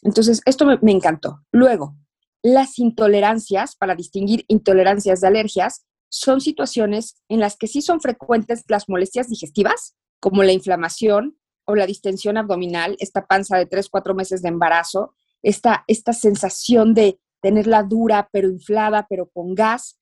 Entonces, 0.01 0.41
esto 0.45 0.65
me, 0.65 0.77
me 0.81 0.93
encantó. 0.93 1.41
Luego, 1.51 1.97
las 2.43 2.77
intolerancias, 2.77 3.75
para 3.75 3.95
distinguir 3.95 4.45
intolerancias 4.47 5.21
de 5.21 5.27
alergias, 5.27 5.85
son 6.09 6.41
situaciones 6.41 7.23
en 7.29 7.39
las 7.39 7.57
que 7.57 7.67
sí 7.67 7.81
son 7.81 8.01
frecuentes 8.01 8.65
las 8.67 8.88
molestias 8.88 9.29
digestivas, 9.29 9.95
como 10.19 10.43
la 10.43 10.51
inflamación 10.51 11.38
o 11.65 11.75
la 11.75 11.88
distensión 11.88 12.38
abdominal, 12.38 12.97
esta 13.00 13.25
panza 13.25 13.57
de 13.57 13.65
3, 13.65 13.89
4 13.89 14.13
meses 14.13 14.41
de 14.41 14.50
embarazo, 14.50 15.15
esta, 15.41 15.85
esta 15.88 16.13
sensación 16.13 16.93
de 16.93 17.19
tenerla 17.41 17.83
dura, 17.83 18.29
pero 18.31 18.50
inflada, 18.50 19.07
pero 19.09 19.29
con 19.29 19.55
gas, 19.55 19.97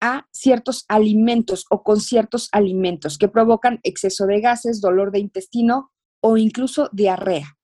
a 0.00 0.26
ciertos 0.32 0.84
alimentos 0.88 1.66
o 1.70 1.82
con 1.82 2.00
ciertos 2.00 2.48
alimentos 2.52 3.18
que 3.18 3.28
provocan 3.28 3.80
exceso 3.82 4.26
de 4.26 4.40
gases, 4.40 4.80
dolor 4.80 5.10
de 5.10 5.18
intestino 5.18 5.92
o 6.20 6.36
incluso 6.36 6.88
diarrea. 6.92 7.56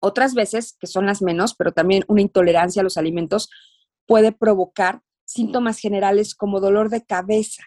Otras 0.00 0.34
veces, 0.34 0.76
que 0.78 0.86
son 0.86 1.06
las 1.06 1.22
menos, 1.22 1.54
pero 1.54 1.72
también 1.72 2.04
una 2.08 2.22
intolerancia 2.22 2.80
a 2.80 2.84
los 2.84 2.96
alimentos 2.96 3.50
puede 4.06 4.32
provocar 4.32 5.02
síntomas 5.24 5.78
generales 5.78 6.34
como 6.34 6.60
dolor 6.60 6.88
de 6.88 7.04
cabeza, 7.04 7.62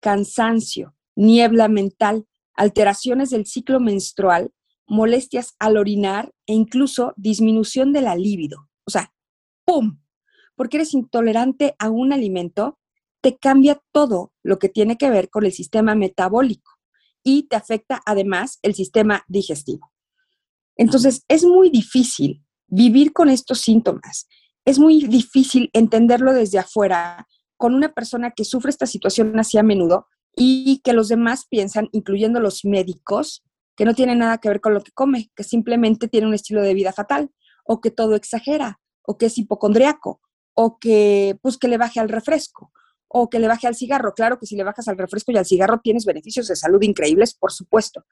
cansancio, 0.00 0.94
niebla 1.14 1.68
mental, 1.68 2.26
alteraciones 2.54 3.30
del 3.30 3.46
ciclo 3.46 3.80
menstrual, 3.80 4.52
molestias 4.86 5.54
al 5.58 5.76
orinar 5.76 6.32
e 6.46 6.52
incluso 6.52 7.14
disminución 7.16 7.92
de 7.92 8.02
la 8.02 8.14
libido. 8.16 8.68
O 8.84 8.90
sea, 8.90 9.12
¡pum! 9.64 10.00
Porque 10.54 10.76
eres 10.78 10.94
intolerante 10.94 11.74
a 11.78 11.90
un 11.90 12.12
alimento, 12.12 12.78
te 13.20 13.36
cambia 13.36 13.80
todo 13.92 14.32
lo 14.42 14.58
que 14.58 14.68
tiene 14.68 14.96
que 14.96 15.10
ver 15.10 15.30
con 15.30 15.44
el 15.44 15.52
sistema 15.52 15.94
metabólico 15.94 16.72
y 17.22 17.44
te 17.44 17.56
afecta 17.56 18.00
además 18.06 18.58
el 18.62 18.74
sistema 18.74 19.24
digestivo. 19.26 19.90
Entonces, 20.76 21.24
es 21.28 21.44
muy 21.44 21.70
difícil 21.70 22.44
vivir 22.68 23.12
con 23.12 23.28
estos 23.28 23.60
síntomas. 23.60 24.28
Es 24.64 24.78
muy 24.78 25.06
difícil 25.06 25.70
entenderlo 25.72 26.32
desde 26.32 26.58
afuera 26.58 27.26
con 27.56 27.74
una 27.74 27.92
persona 27.92 28.32
que 28.32 28.44
sufre 28.44 28.70
esta 28.70 28.86
situación 28.86 29.38
así 29.38 29.58
a 29.58 29.62
menudo 29.62 30.06
y 30.34 30.80
que 30.84 30.92
los 30.92 31.08
demás 31.08 31.46
piensan, 31.48 31.88
incluyendo 31.92 32.40
los 32.40 32.64
médicos, 32.64 33.42
que 33.76 33.84
no 33.84 33.94
tiene 33.94 34.14
nada 34.14 34.38
que 34.38 34.48
ver 34.48 34.60
con 34.60 34.74
lo 34.74 34.82
que 34.82 34.92
come, 34.92 35.30
que 35.34 35.44
simplemente 35.44 36.08
tiene 36.08 36.26
un 36.26 36.34
estilo 36.34 36.62
de 36.62 36.74
vida 36.74 36.92
fatal, 36.92 37.30
o 37.64 37.80
que 37.80 37.90
todo 37.90 38.14
exagera, 38.14 38.80
o 39.02 39.16
que 39.16 39.26
es 39.26 39.38
hipocondriaco, 39.38 40.20
o 40.54 40.78
que 40.78 41.38
pues 41.42 41.56
que 41.58 41.68
le 41.68 41.78
baje 41.78 42.00
al 42.00 42.08
refresco, 42.08 42.72
o 43.08 43.30
que 43.30 43.38
le 43.38 43.48
baje 43.48 43.66
al 43.66 43.74
cigarro. 43.74 44.14
Claro 44.14 44.38
que 44.38 44.46
si 44.46 44.56
le 44.56 44.64
bajas 44.64 44.88
al 44.88 44.98
refresco 44.98 45.32
y 45.32 45.36
al 45.36 45.46
cigarro 45.46 45.80
tienes 45.82 46.04
beneficios 46.04 46.48
de 46.48 46.56
salud 46.56 46.82
increíbles, 46.82 47.34
por 47.34 47.52
supuesto, 47.52 48.04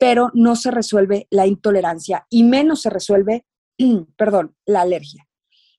pero 0.00 0.30
no 0.32 0.56
se 0.56 0.70
resuelve 0.70 1.28
la 1.30 1.46
intolerancia 1.46 2.26
y 2.30 2.42
menos 2.42 2.80
se 2.80 2.88
resuelve, 2.88 3.44
perdón, 4.16 4.56
la 4.64 4.80
alergia. 4.80 5.28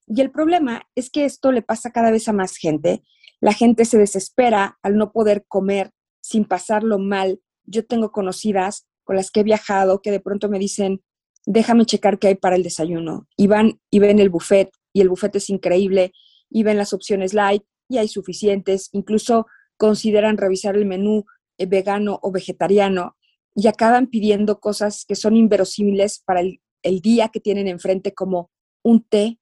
Y 0.05 0.21
el 0.21 0.29
problema 0.29 0.83
es 0.93 1.09
que 1.09 1.25
esto 1.25 1.51
le 1.51 1.63
pasa 1.63 1.91
cada 1.91 2.11
vez 2.11 2.27
a 2.27 2.33
más 2.33 2.55
gente. 2.57 3.01
La 3.39 3.53
gente 3.53 3.83
se 3.83 3.97
desespera 3.97 4.77
al 4.83 4.95
no 4.95 5.11
poder 5.11 5.45
comer 5.47 5.91
sin 6.21 6.45
pasarlo 6.45 6.99
mal. 6.99 7.41
Yo 7.65 7.83
tengo 7.83 8.11
conocidas 8.11 8.85
con 9.03 9.15
las 9.15 9.31
que 9.31 9.39
he 9.39 9.43
viajado 9.43 10.03
que 10.03 10.11
de 10.11 10.19
pronto 10.19 10.49
me 10.49 10.59
dicen, 10.59 11.01
déjame 11.47 11.87
checar 11.87 12.19
qué 12.19 12.27
hay 12.27 12.35
para 12.35 12.55
el 12.55 12.61
desayuno. 12.61 13.27
Y 13.35 13.47
van 13.47 13.81
y 13.89 13.97
ven 13.97 14.19
el 14.19 14.29
buffet 14.29 14.69
y 14.93 15.01
el 15.01 15.09
buffet 15.09 15.35
es 15.35 15.49
increíble 15.49 16.13
y 16.47 16.61
ven 16.61 16.77
las 16.77 16.93
opciones 16.93 17.33
light 17.33 17.63
y 17.89 17.97
hay 17.97 18.07
suficientes, 18.07 18.89
incluso 18.91 19.47
consideran 19.77 20.37
revisar 20.37 20.75
el 20.75 20.85
menú 20.85 21.25
eh, 21.57 21.65
vegano 21.65 22.19
o 22.21 22.31
vegetariano 22.31 23.15
y 23.55 23.67
acaban 23.67 24.07
pidiendo 24.07 24.59
cosas 24.59 25.05
que 25.05 25.15
son 25.15 25.35
inverosímiles 25.35 26.21
para 26.25 26.41
el, 26.41 26.59
día 27.01 27.29
que 27.29 27.39
tienen 27.39 27.67
enfrente, 27.67 28.13
como 28.13 28.49
un 28.83 29.03
té, 29.03 29.39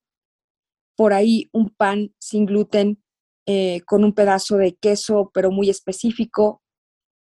por 0.95 1.13
ahí 1.13 1.49
un 1.53 1.69
pan 1.69 2.13
sin 2.19 2.45
gluten 2.45 3.01
eh, 3.45 3.81
con 3.85 4.03
un 4.03 4.13
pedazo 4.13 4.57
de 4.57 4.75
queso, 4.75 5.31
pero 5.33 5.51
muy 5.51 5.69
específico, 5.69 6.61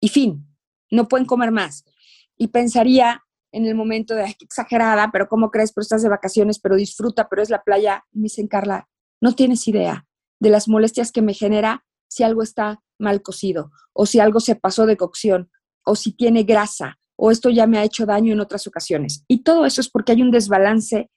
y 0.01 0.09
fin, 0.09 0.47
no 0.91 1.07
pueden 1.07 1.25
comer 1.25 1.51
más. 1.51 1.83
Y 2.37 2.47
pensaría 2.47 3.23
en 3.51 3.65
el 3.65 3.75
momento 3.75 4.15
de, 4.15 4.35
exagerada, 4.39 5.09
pero 5.11 5.27
¿cómo 5.27 5.51
crees? 5.51 5.71
Pero 5.73 5.83
estás 5.83 6.03
de 6.03 6.09
vacaciones, 6.09 6.59
pero 6.59 6.75
disfruta, 6.75 7.27
pero 7.29 7.41
es 7.41 7.49
la 7.49 7.63
playa. 7.63 8.05
me 8.11 8.23
dicen, 8.23 8.47
Carla, 8.47 8.89
no 9.21 9.33
tienes 9.33 9.67
idea 9.67 10.05
de 10.39 10.49
las 10.49 10.67
molestias 10.67 11.11
que 11.11 11.21
me 11.21 11.33
genera 11.33 11.85
si 12.07 12.23
algo 12.23 12.41
está 12.41 12.83
mal 12.99 13.21
cocido 13.21 13.71
o 13.93 14.05
si 14.05 14.19
algo 14.19 14.39
se 14.39 14.55
pasó 14.55 14.85
de 14.85 14.97
cocción 14.97 15.49
o 15.87 15.95
si 15.95 16.11
tiene 16.11 16.43
grasa 16.43 16.99
o 17.17 17.31
esto 17.31 17.49
ya 17.49 17.65
me 17.65 17.79
ha 17.79 17.83
hecho 17.83 18.05
daño 18.05 18.33
en 18.33 18.39
otras 18.39 18.67
ocasiones. 18.67 19.23
Y 19.27 19.43
todo 19.43 19.65
eso 19.65 19.81
es 19.81 19.89
porque 19.89 20.11
hay 20.11 20.21
un 20.21 20.31
desbalance 20.31 21.09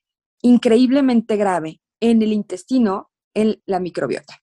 increíblemente 0.42 1.36
grave 1.36 1.80
en 2.00 2.22
el 2.22 2.32
intestino, 2.32 3.10
en 3.34 3.60
la 3.66 3.80
microbiota. 3.80 4.40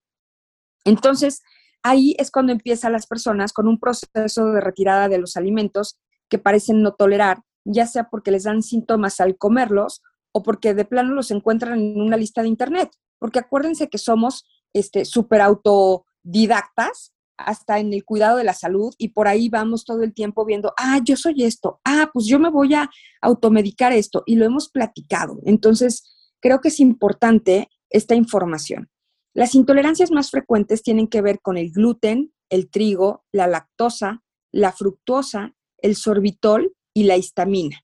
Entonces, 0.85 1.41
ahí 1.81 2.15
es 2.19 2.29
cuando 2.29 2.51
empiezan 2.51 2.91
las 2.91 3.07
personas 3.07 3.53
con 3.53 3.67
un 3.67 3.79
proceso 3.79 4.51
de 4.51 4.61
retirada 4.61 5.09
de 5.09 5.17
los 5.17 5.35
alimentos 5.35 5.97
que 6.29 6.37
parecen 6.37 6.83
no 6.83 6.93
tolerar, 6.93 7.41
ya 7.65 7.87
sea 7.87 8.09
porque 8.09 8.31
les 8.31 8.43
dan 8.43 8.61
síntomas 8.61 9.19
al 9.19 9.37
comerlos 9.37 10.03
o 10.33 10.43
porque 10.43 10.73
de 10.73 10.85
plano 10.85 11.13
los 11.13 11.31
encuentran 11.31 11.79
en 11.79 12.01
una 12.01 12.17
lista 12.17 12.43
de 12.43 12.49
internet. 12.49 12.91
Porque 13.17 13.39
acuérdense 13.39 13.89
que 13.89 13.97
somos 13.97 14.45
este, 14.73 15.05
súper 15.05 15.41
autodidactas 15.41 17.13
hasta 17.37 17.79
en 17.79 17.93
el 17.93 18.03
cuidado 18.03 18.37
de 18.37 18.43
la 18.43 18.53
salud 18.53 18.93
y 18.97 19.09
por 19.09 19.27
ahí 19.27 19.49
vamos 19.49 19.85
todo 19.85 20.03
el 20.03 20.13
tiempo 20.13 20.45
viendo, 20.45 20.73
ah, 20.77 20.99
yo 21.03 21.15
soy 21.15 21.43
esto, 21.43 21.79
ah, 21.85 22.09
pues 22.13 22.25
yo 22.25 22.39
me 22.39 22.49
voy 22.49 22.73
a 22.73 22.89
automedicar 23.21 23.93
esto 23.93 24.23
y 24.25 24.35
lo 24.35 24.45
hemos 24.45 24.69
platicado. 24.69 25.39
Entonces, 25.45 26.03
creo 26.39 26.61
que 26.61 26.69
es 26.69 26.79
importante 26.79 27.69
esta 27.89 28.15
información. 28.15 28.89
Las 29.33 29.55
intolerancias 29.55 30.11
más 30.11 30.31
frecuentes 30.31 30.81
tienen 30.81 31.07
que 31.07 31.21
ver 31.21 31.39
con 31.41 31.57
el 31.57 31.71
gluten, 31.71 32.33
el 32.49 32.69
trigo, 32.69 33.23
la 33.31 33.47
lactosa, 33.47 34.23
la 34.51 34.71
fructosa, 34.71 35.53
el 35.77 35.95
sorbitol 35.95 36.73
y 36.93 37.03
la 37.03 37.17
histamina. 37.17 37.83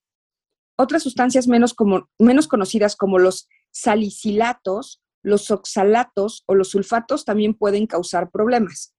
otras 0.75 1.03
sustancias 1.03 1.47
menos, 1.47 1.75
como, 1.75 2.09
menos 2.17 2.47
conocidas 2.47 2.95
como 2.95 3.19
los 3.19 3.47
salicilatos, 3.71 5.01
los 5.21 5.51
oxalatos 5.51 6.43
o 6.47 6.55
los 6.55 6.69
sulfatos 6.69 7.23
también 7.23 7.53
pueden 7.53 7.85
causar 7.85 8.31
problemas. 8.31 8.93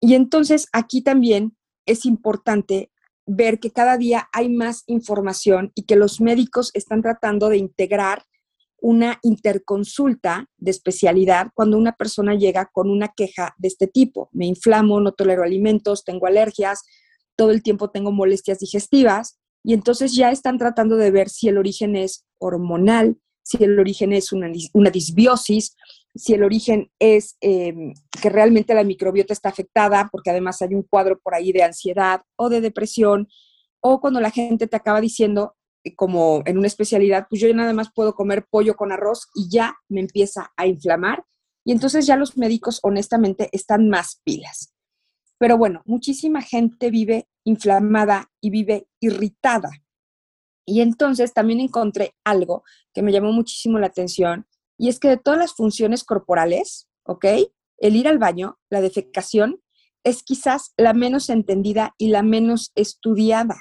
Y 0.00 0.14
entonces 0.14 0.68
aquí 0.72 1.02
también 1.02 1.56
es 1.86 2.04
importante 2.04 2.90
ver 3.26 3.60
que 3.60 3.70
cada 3.70 3.96
día 3.98 4.28
hay 4.32 4.48
más 4.48 4.84
información 4.86 5.72
y 5.74 5.82
que 5.82 5.96
los 5.96 6.20
médicos 6.20 6.70
están 6.74 7.02
tratando 7.02 7.48
de 7.48 7.58
integrar 7.58 8.24
una 8.80 9.18
interconsulta 9.22 10.48
de 10.56 10.70
especialidad 10.70 11.48
cuando 11.54 11.76
una 11.76 11.92
persona 11.92 12.34
llega 12.34 12.70
con 12.72 12.90
una 12.90 13.08
queja 13.08 13.54
de 13.58 13.68
este 13.68 13.86
tipo. 13.86 14.30
Me 14.32 14.46
inflamo, 14.46 15.00
no 15.00 15.12
tolero 15.12 15.42
alimentos, 15.42 16.04
tengo 16.04 16.26
alergias, 16.26 16.84
todo 17.36 17.50
el 17.50 17.62
tiempo 17.62 17.90
tengo 17.90 18.12
molestias 18.12 18.60
digestivas 18.60 19.38
y 19.64 19.74
entonces 19.74 20.14
ya 20.14 20.30
están 20.30 20.58
tratando 20.58 20.96
de 20.96 21.10
ver 21.10 21.28
si 21.28 21.48
el 21.48 21.58
origen 21.58 21.96
es 21.96 22.24
hormonal, 22.38 23.18
si 23.42 23.62
el 23.62 23.78
origen 23.78 24.12
es 24.12 24.32
una, 24.32 24.90
disbiosis, 24.90 25.76
si 26.14 26.34
el 26.34 26.42
origen 26.42 26.90
es 26.98 27.36
em, 27.40 27.94
que 28.20 28.30
realmente 28.30 28.74
la 28.74 28.84
microbiota 28.84 29.32
está 29.32 29.48
afectada, 29.48 30.08
porque 30.10 30.30
además 30.30 30.60
hay 30.62 30.74
un 30.74 30.82
cuadro 30.82 31.18
por 31.20 31.34
ahí 31.34 31.52
de 31.52 31.62
ansiedad 31.62 32.22
o 32.36 32.48
de 32.48 32.60
depresión, 32.60 33.28
o 33.80 34.00
cuando 34.00 34.20
la 34.20 34.30
gente 34.30 34.66
te 34.66 34.76
acaba 34.76 35.00
diciendo, 35.00 35.56
eh, 35.84 35.94
como 35.94 36.42
en 36.46 36.58
una 36.58 36.66
especialidad, 36.66 37.26
pues 37.28 37.40
yo 37.40 37.52
nada 37.54 37.72
más 37.72 37.92
puedo 37.94 38.14
comer 38.14 38.46
pollo 38.50 38.76
con 38.76 38.92
arroz 38.92 39.28
y 39.34 39.48
ya 39.48 39.76
me 39.88 40.00
empieza 40.00 40.52
a 40.56 40.66
inflamar. 40.66 41.24
Y 41.64 41.72
entonces 41.72 42.06
ya 42.06 42.16
los 42.16 42.36
médicos 42.36 42.80
honestamente 42.82 43.48
están 43.52 43.88
más 43.88 44.20
pilas. 44.24 44.74
Pero 45.38 45.56
bueno, 45.56 45.82
muchísima 45.84 46.42
gente 46.42 46.90
vive 46.90 47.28
inflamada 47.44 48.30
y 48.40 48.50
vive 48.50 48.88
irritada. 49.00 49.70
Y 50.66 50.80
entonces 50.80 51.32
también 51.32 51.60
encontré 51.60 52.14
algo 52.24 52.64
que 52.92 53.02
me 53.02 53.12
llamó 53.12 53.32
muchísimo 53.32 53.78
la 53.78 53.86
atención 53.86 54.46
y 54.78 54.88
es 54.88 55.00
que 55.00 55.08
de 55.08 55.16
todas 55.16 55.38
las 55.38 55.52
funciones 55.52 56.04
corporales, 56.04 56.88
¿ok? 57.04 57.26
El 57.78 57.96
ir 57.96 58.08
al 58.08 58.18
baño, 58.18 58.58
la 58.70 58.80
defecación, 58.80 59.60
es 60.04 60.22
quizás 60.22 60.72
la 60.76 60.94
menos 60.94 61.28
entendida 61.28 61.94
y 61.98 62.08
la 62.08 62.22
menos 62.22 62.72
estudiada. 62.76 63.60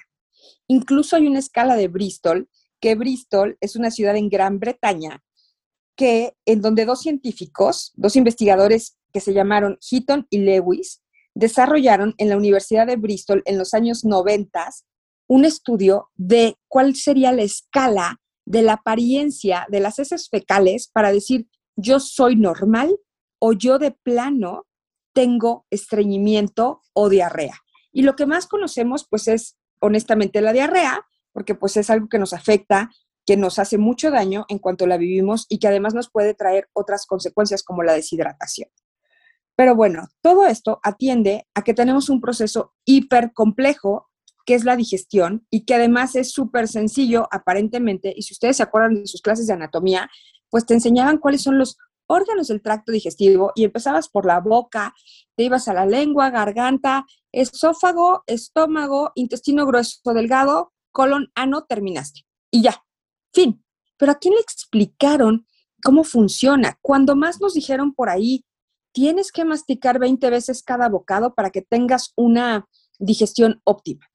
Incluso 0.67 1.15
hay 1.15 1.27
una 1.27 1.39
escala 1.39 1.75
de 1.75 1.87
Bristol, 1.87 2.49
que 2.79 2.95
Bristol 2.95 3.57
es 3.59 3.75
una 3.75 3.89
ciudad 3.89 4.15
en 4.15 4.29
Gran 4.29 4.59
Bretaña, 4.59 5.23
que 5.95 6.33
en 6.45 6.61
donde 6.61 6.85
dos 6.85 7.01
científicos, 7.01 7.91
dos 7.95 8.15
investigadores 8.15 8.97
que 9.11 9.19
se 9.19 9.33
llamaron 9.33 9.79
Heaton 9.81 10.27
y 10.29 10.39
Lewis, 10.39 11.01
desarrollaron 11.33 12.13
en 12.17 12.29
la 12.29 12.37
Universidad 12.37 12.85
de 12.85 12.95
Bristol 12.95 13.41
en 13.45 13.57
los 13.57 13.73
años 13.73 14.05
90 14.05 14.69
un 15.27 15.45
estudio 15.45 16.09
de 16.15 16.55
cuál 16.67 16.95
sería 16.95 17.31
la 17.31 17.43
escala 17.43 18.21
de 18.47 18.61
la 18.61 18.73
apariencia 18.73 19.67
de 19.69 19.81
las 19.81 19.99
heces 19.99 20.29
fecales 20.29 20.87
para 20.87 21.11
decir 21.11 21.49
yo 21.75 21.99
soy 21.99 22.37
normal 22.37 22.97
o 23.39 23.51
yo 23.51 23.77
de 23.77 23.91
plano 23.91 24.65
tengo 25.13 25.65
estreñimiento 25.69 26.81
o 26.93 27.09
diarrea. 27.09 27.59
Y 27.91 28.03
lo 28.03 28.15
que 28.15 28.25
más 28.25 28.47
conocemos 28.47 29.05
pues 29.09 29.27
es 29.27 29.57
honestamente 29.79 30.39
la 30.41 30.53
diarrea, 30.53 31.05
porque 31.33 31.55
pues 31.55 31.75
es 31.75 31.89
algo 31.89 32.07
que 32.07 32.19
nos 32.19 32.33
afecta, 32.33 32.89
que 33.25 33.35
nos 33.35 33.59
hace 33.59 33.77
mucho 33.77 34.11
daño 34.11 34.45
en 34.47 34.59
cuanto 34.59 34.87
la 34.87 34.97
vivimos 34.97 35.45
y 35.49 35.59
que 35.59 35.67
además 35.67 35.93
nos 35.93 36.09
puede 36.09 36.33
traer 36.33 36.69
otras 36.73 37.05
consecuencias 37.05 37.63
como 37.63 37.83
la 37.83 37.93
deshidratación. 37.93 38.69
Pero 39.57 39.75
bueno, 39.75 40.07
todo 40.21 40.45
esto 40.45 40.79
atiende 40.83 41.47
a 41.53 41.63
que 41.63 41.73
tenemos 41.73 42.09
un 42.09 42.21
proceso 42.21 42.73
hiper 42.85 43.33
complejo 43.33 44.06
que 44.47 44.55
es 44.55 44.63
la 44.63 44.77
digestión 44.77 45.45
y 45.51 45.65
que 45.65 45.75
además 45.75 46.15
es 46.15 46.31
súper 46.31 46.69
sencillo 46.69 47.27
aparentemente. 47.31 48.13
Y 48.15 48.21
si 48.21 48.33
ustedes 48.33 48.55
se 48.55 48.63
acuerdan 48.63 48.95
de 48.95 49.05
sus 49.05 49.21
clases 49.21 49.45
de 49.45 49.53
anatomía, 49.53 50.09
pues 50.49 50.65
te 50.65 50.73
enseñaban 50.73 51.17
cuáles 51.17 51.43
son 51.43 51.57
los 51.57 51.77
órganos 52.07 52.47
del 52.47 52.61
tracto 52.61 52.93
digestivo 52.93 53.51
y 53.55 53.65
empezabas 53.65 54.07
por 54.07 54.25
la 54.25 54.39
boca, 54.39 54.95
te 55.35 55.43
ibas 55.43 55.67
a 55.67 55.73
la 55.73 55.85
lengua, 55.85 56.29
garganta, 56.29 57.05
esófago, 57.33 58.23
estómago, 58.25 59.11
intestino 59.15 59.65
grueso, 59.65 60.13
delgado, 60.13 60.71
colon, 60.93 61.29
ano, 61.35 61.65
terminaste. 61.65 62.21
Y 62.49 62.61
ya, 62.61 62.85
fin. 63.33 63.65
Pero 63.97 64.13
¿a 64.13 64.15
quién 64.15 64.33
le 64.33 64.39
explicaron 64.39 65.45
cómo 65.83 66.05
funciona? 66.05 66.79
Cuando 66.81 67.17
más 67.17 67.41
nos 67.41 67.53
dijeron 67.53 67.93
por 67.93 68.09
ahí, 68.09 68.45
tienes 68.93 69.33
que 69.33 69.43
masticar 69.43 69.99
20 69.99 70.29
veces 70.29 70.63
cada 70.63 70.87
bocado 70.87 71.35
para 71.35 71.49
que 71.49 71.61
tengas 71.61 72.13
una 72.15 72.65
digestión 72.97 73.59
óptima 73.65 74.07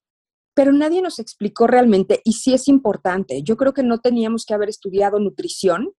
pero 0.55 0.73
nadie 0.73 1.03
nos 1.03 1.19
explicó 1.19 1.67
realmente, 1.67 2.21
y 2.25 2.35
sí 2.35 2.53
es 2.53 2.69
importante, 2.69 3.43
yo 3.43 3.57
creo 3.57 3.73
que 3.73 3.83
no 3.83 3.99
teníamos 3.99 4.45
que 4.45 4.55
haber 4.55 4.69
estudiado 4.69 5.19
nutrición 5.19 5.93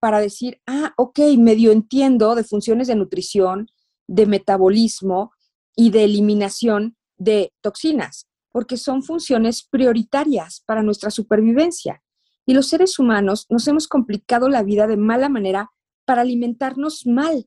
para 0.00 0.20
decir, 0.20 0.60
ah, 0.66 0.92
ok, 0.96 1.18
medio 1.38 1.72
entiendo 1.72 2.34
de 2.34 2.44
funciones 2.44 2.88
de 2.88 2.94
nutrición, 2.94 3.68
de 4.06 4.26
metabolismo 4.26 5.32
y 5.74 5.90
de 5.90 6.04
eliminación 6.04 6.96
de 7.16 7.52
toxinas, 7.62 8.26
porque 8.52 8.76
son 8.76 9.02
funciones 9.02 9.66
prioritarias 9.66 10.62
para 10.66 10.82
nuestra 10.82 11.10
supervivencia. 11.10 12.02
Y 12.46 12.52
los 12.52 12.68
seres 12.68 12.98
humanos 12.98 13.46
nos 13.48 13.66
hemos 13.66 13.88
complicado 13.88 14.50
la 14.50 14.62
vida 14.62 14.86
de 14.86 14.98
mala 14.98 15.30
manera 15.30 15.70
para 16.04 16.20
alimentarnos 16.20 17.06
mal 17.06 17.46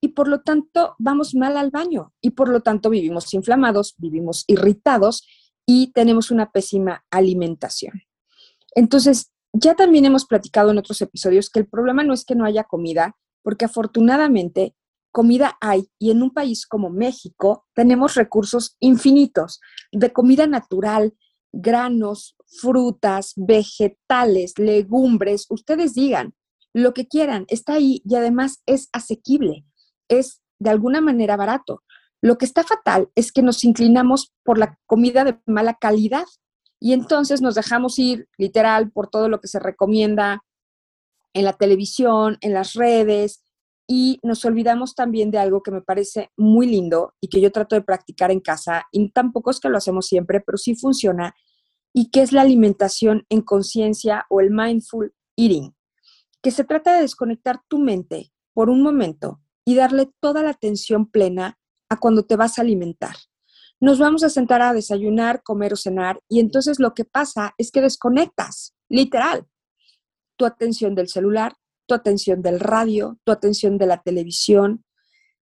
y 0.00 0.08
por 0.08 0.28
lo 0.28 0.42
tanto 0.42 0.94
vamos 0.98 1.34
mal 1.34 1.56
al 1.56 1.70
baño 1.70 2.12
y 2.20 2.30
por 2.30 2.48
lo 2.48 2.60
tanto 2.60 2.90
vivimos 2.90 3.34
inflamados, 3.34 3.94
vivimos 3.98 4.44
irritados 4.46 5.26
y 5.66 5.92
tenemos 5.92 6.30
una 6.30 6.52
pésima 6.52 7.04
alimentación. 7.10 8.02
Entonces, 8.74 9.32
ya 9.52 9.74
también 9.74 10.04
hemos 10.04 10.24
platicado 10.24 10.70
en 10.70 10.78
otros 10.78 11.00
episodios 11.02 11.50
que 11.50 11.60
el 11.60 11.66
problema 11.66 12.04
no 12.04 12.14
es 12.14 12.24
que 12.24 12.34
no 12.34 12.44
haya 12.44 12.64
comida, 12.64 13.16
porque 13.42 13.64
afortunadamente 13.64 14.74
comida 15.12 15.56
hay 15.60 15.88
y 15.98 16.10
en 16.10 16.22
un 16.22 16.30
país 16.30 16.66
como 16.66 16.90
México 16.90 17.66
tenemos 17.74 18.14
recursos 18.14 18.76
infinitos 18.80 19.60
de 19.90 20.12
comida 20.12 20.46
natural, 20.46 21.14
granos, 21.52 22.36
frutas, 22.60 23.32
vegetales, 23.36 24.58
legumbres, 24.58 25.46
ustedes 25.48 25.94
digan, 25.94 26.34
lo 26.74 26.92
que 26.92 27.08
quieran, 27.08 27.46
está 27.48 27.74
ahí 27.74 28.02
y 28.04 28.14
además 28.16 28.62
es 28.66 28.90
asequible, 28.92 29.64
es 30.08 30.42
de 30.58 30.68
alguna 30.68 31.00
manera 31.00 31.36
barato. 31.38 31.82
Lo 32.26 32.38
que 32.38 32.44
está 32.44 32.64
fatal 32.64 33.08
es 33.14 33.30
que 33.30 33.40
nos 33.40 33.62
inclinamos 33.62 34.34
por 34.42 34.58
la 34.58 34.80
comida 34.86 35.22
de 35.22 35.38
mala 35.46 35.74
calidad 35.74 36.24
y 36.80 36.92
entonces 36.92 37.40
nos 37.40 37.54
dejamos 37.54 38.00
ir 38.00 38.28
literal 38.36 38.90
por 38.90 39.08
todo 39.08 39.28
lo 39.28 39.40
que 39.40 39.46
se 39.46 39.60
recomienda 39.60 40.42
en 41.34 41.44
la 41.44 41.52
televisión, 41.52 42.36
en 42.40 42.52
las 42.52 42.72
redes 42.72 43.44
y 43.86 44.18
nos 44.24 44.44
olvidamos 44.44 44.96
también 44.96 45.30
de 45.30 45.38
algo 45.38 45.62
que 45.62 45.70
me 45.70 45.82
parece 45.82 46.32
muy 46.36 46.66
lindo 46.66 47.14
y 47.20 47.28
que 47.28 47.40
yo 47.40 47.52
trato 47.52 47.76
de 47.76 47.82
practicar 47.82 48.32
en 48.32 48.40
casa 48.40 48.88
y 48.90 49.08
tampoco 49.12 49.52
es 49.52 49.60
que 49.60 49.68
lo 49.68 49.78
hacemos 49.78 50.08
siempre, 50.08 50.40
pero 50.40 50.58
sí 50.58 50.74
funciona 50.74 51.32
y 51.92 52.10
que 52.10 52.22
es 52.22 52.32
la 52.32 52.40
alimentación 52.40 53.24
en 53.28 53.40
conciencia 53.40 54.26
o 54.30 54.40
el 54.40 54.50
mindful 54.50 55.14
eating, 55.36 55.76
que 56.42 56.50
se 56.50 56.64
trata 56.64 56.96
de 56.96 57.02
desconectar 57.02 57.60
tu 57.68 57.78
mente 57.78 58.32
por 58.52 58.68
un 58.68 58.82
momento 58.82 59.40
y 59.64 59.76
darle 59.76 60.10
toda 60.18 60.42
la 60.42 60.50
atención 60.50 61.06
plena 61.06 61.56
a 61.88 61.98
cuando 61.98 62.24
te 62.24 62.36
vas 62.36 62.58
a 62.58 62.62
alimentar. 62.62 63.16
Nos 63.80 63.98
vamos 63.98 64.22
a 64.22 64.30
sentar 64.30 64.62
a 64.62 64.72
desayunar, 64.72 65.42
comer 65.42 65.74
o 65.74 65.76
cenar 65.76 66.20
y 66.28 66.40
entonces 66.40 66.80
lo 66.80 66.94
que 66.94 67.04
pasa 67.04 67.54
es 67.58 67.70
que 67.70 67.82
desconectas, 67.82 68.74
literal, 68.88 69.46
tu 70.36 70.46
atención 70.46 70.94
del 70.94 71.08
celular, 71.08 71.54
tu 71.86 71.94
atención 71.94 72.42
del 72.42 72.60
radio, 72.60 73.18
tu 73.24 73.32
atención 73.32 73.78
de 73.78 73.86
la 73.86 74.02
televisión. 74.02 74.84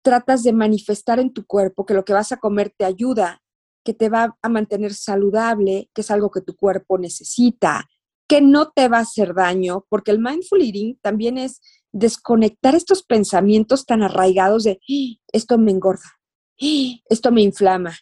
Tratas 0.03 0.43
de 0.43 0.53
manifestar 0.53 1.19
en 1.19 1.33
tu 1.33 1.45
cuerpo 1.45 1.85
que 1.85 1.93
lo 1.93 2.05
que 2.05 2.13
vas 2.13 2.31
a 2.31 2.37
comer 2.37 2.73
te 2.77 2.85
ayuda, 2.85 3.41
que 3.83 3.93
te 3.93 4.09
va 4.09 4.37
a 4.41 4.49
mantener 4.49 4.93
saludable, 4.93 5.89
que 5.93 6.01
es 6.01 6.11
algo 6.11 6.31
que 6.31 6.41
tu 6.41 6.55
cuerpo 6.55 6.97
necesita, 6.97 7.89
que 8.27 8.41
no 8.41 8.71
te 8.71 8.87
va 8.87 8.97
a 8.99 9.01
hacer 9.01 9.33
daño, 9.33 9.85
porque 9.89 10.11
el 10.11 10.19
mindful 10.19 10.61
eating 10.61 10.99
también 11.01 11.37
es 11.37 11.61
desconectar 11.91 12.75
estos 12.75 13.03
pensamientos 13.03 13.85
tan 13.85 14.03
arraigados 14.03 14.63
de 14.63 14.79
¡Ah! 14.81 15.23
esto 15.31 15.57
me 15.57 15.71
engorda, 15.71 16.16
esto 17.09 17.31
me 17.31 17.41
inflama, 17.41 17.95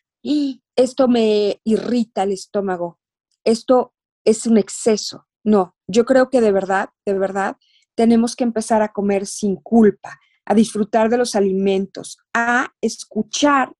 esto 0.76 1.08
me 1.08 1.62
irrita 1.64 2.24
el 2.24 2.32
estómago, 2.32 3.00
esto 3.44 3.94
es 4.24 4.46
un 4.46 4.58
exceso. 4.58 5.28
No, 5.44 5.76
yo 5.88 6.06
creo 6.06 6.30
que 6.30 6.42
de 6.42 6.52
verdad, 6.52 6.90
de 7.06 7.14
verdad, 7.14 7.58
tenemos 7.96 8.36
que 8.36 8.44
empezar 8.44 8.82
a 8.82 8.92
comer 8.92 9.26
sin 9.26 9.56
culpa, 9.56 10.20
a 10.46 10.54
disfrutar 10.56 11.10
de 11.10 11.18
los 11.18 11.36
alimentos, 11.36 12.18
a 12.34 12.74
escuchar 12.82 13.74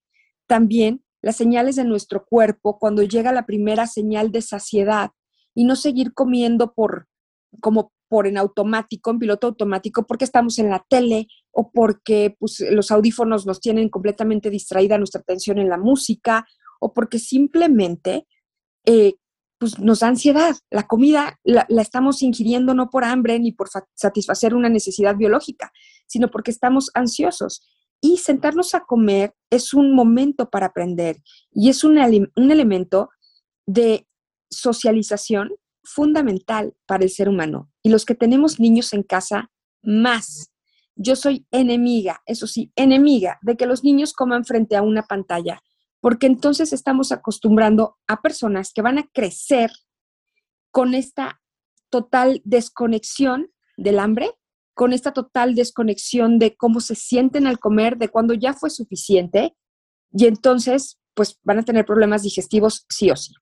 también 0.48 1.04
las 1.22 1.38
señales 1.38 1.76
de 1.76 1.84
nuestro 1.84 2.26
cuerpo 2.26 2.78
cuando 2.78 3.02
llega 3.02 3.32
la 3.32 3.48
primera 3.48 3.88
señal 3.88 4.32
de 4.32 4.42
saciedad 4.42 5.12
y 5.56 5.66
no 5.66 5.76
seguir 5.76 6.14
comiendo 6.14 6.74
por 6.74 7.08
como 7.62 7.92
por 8.08 8.28
en 8.28 8.38
automático, 8.38 9.10
en 9.10 9.20
piloto 9.20 9.48
automático, 9.48 10.06
porque 10.06 10.26
estamos 10.26 10.60
en 10.60 10.70
la 10.70 10.86
tele 10.88 11.28
o 11.58 11.72
porque 11.72 12.36
pues, 12.38 12.60
los 12.70 12.92
audífonos 12.92 13.46
nos 13.46 13.62
tienen 13.62 13.88
completamente 13.88 14.50
distraída 14.50 14.98
nuestra 14.98 15.22
atención 15.22 15.58
en 15.58 15.70
la 15.70 15.78
música 15.78 16.46
o 16.82 16.94
porque 16.94 17.18
simplemente 17.18 18.28
eh, 18.86 19.16
pues 19.58 19.80
nos 19.80 20.02
da 20.02 20.10
ansiedad. 20.10 20.54
La 20.70 20.84
comida 20.84 21.40
la, 21.46 21.66
estamos 21.80 22.22
ingiriendo 22.22 22.74
no 22.74 22.90
por 22.90 23.06
hambre 23.06 23.40
ni 23.40 23.54
por 23.54 23.70
satisfacer 23.94 24.54
una 24.54 24.68
necesidad 24.68 25.16
biológica, 25.16 25.72
sino 26.08 26.30
porque 26.30 26.52
estamos 26.52 26.92
ansiosos. 26.94 27.66
Y 28.02 28.18
sentarnos 28.18 28.76
a 28.76 28.82
comer 28.82 29.34
es 29.50 29.74
un 29.74 29.96
momento 29.96 30.50
para 30.50 30.68
aprender 30.68 31.24
y 31.52 31.70
es 31.70 31.86
un, 31.86 31.98
un 32.36 32.52
elemento 32.52 33.10
de 33.66 34.06
socialización 34.50 35.52
fundamental 35.86 36.76
para 36.86 37.06
el 37.06 37.10
ser 37.10 37.30
humano. 37.30 37.72
Y 37.82 37.90
los 37.92 38.04
que 38.04 38.14
tenemos 38.14 38.60
niños 38.60 38.92
en 38.92 39.04
casa, 39.04 39.52
más. 39.82 40.52
Yo 40.96 41.16
soy 41.16 41.46
enemiga, 41.52 42.22
eso 42.26 42.48
sí, 42.48 42.72
enemiga 42.76 43.38
de 43.42 43.58
que 43.58 43.66
los 43.66 43.84
niños 43.84 44.14
coman 44.14 44.46
frente 44.46 44.76
a 44.76 44.82
una 44.82 45.04
pantalla 45.04 45.62
porque 46.06 46.28
entonces 46.28 46.72
estamos 46.72 47.12
acostumbrando 47.12 47.98
a 48.06 48.22
personas 48.22 48.72
que 48.72 48.84
van 48.84 49.00
a 49.00 49.08
crecer 49.12 49.72
con 50.70 50.94
esta 50.94 51.42
total 51.90 52.44
desconexión 52.46 53.52
del 53.76 53.98
hambre, 53.98 54.30
con 54.76 54.94
esta 54.94 55.14
total 55.14 55.56
desconexión 55.56 56.38
de 56.38 56.56
cómo 56.56 56.80
se 56.80 56.94
sienten 56.94 57.48
al 57.48 57.58
comer, 57.58 57.98
de 57.98 58.10
cuando 58.10 58.36
ya 58.36 58.54
fue 58.54 58.70
suficiente, 58.70 59.56
y 60.12 60.28
entonces 60.28 61.00
pues 61.16 61.40
van 61.42 61.58
a 61.58 61.64
tener 61.64 61.88
problemas 61.88 62.22
digestivos 62.22 62.86
sí 62.88 63.10
o 63.10 63.16
sí. 63.16 63.34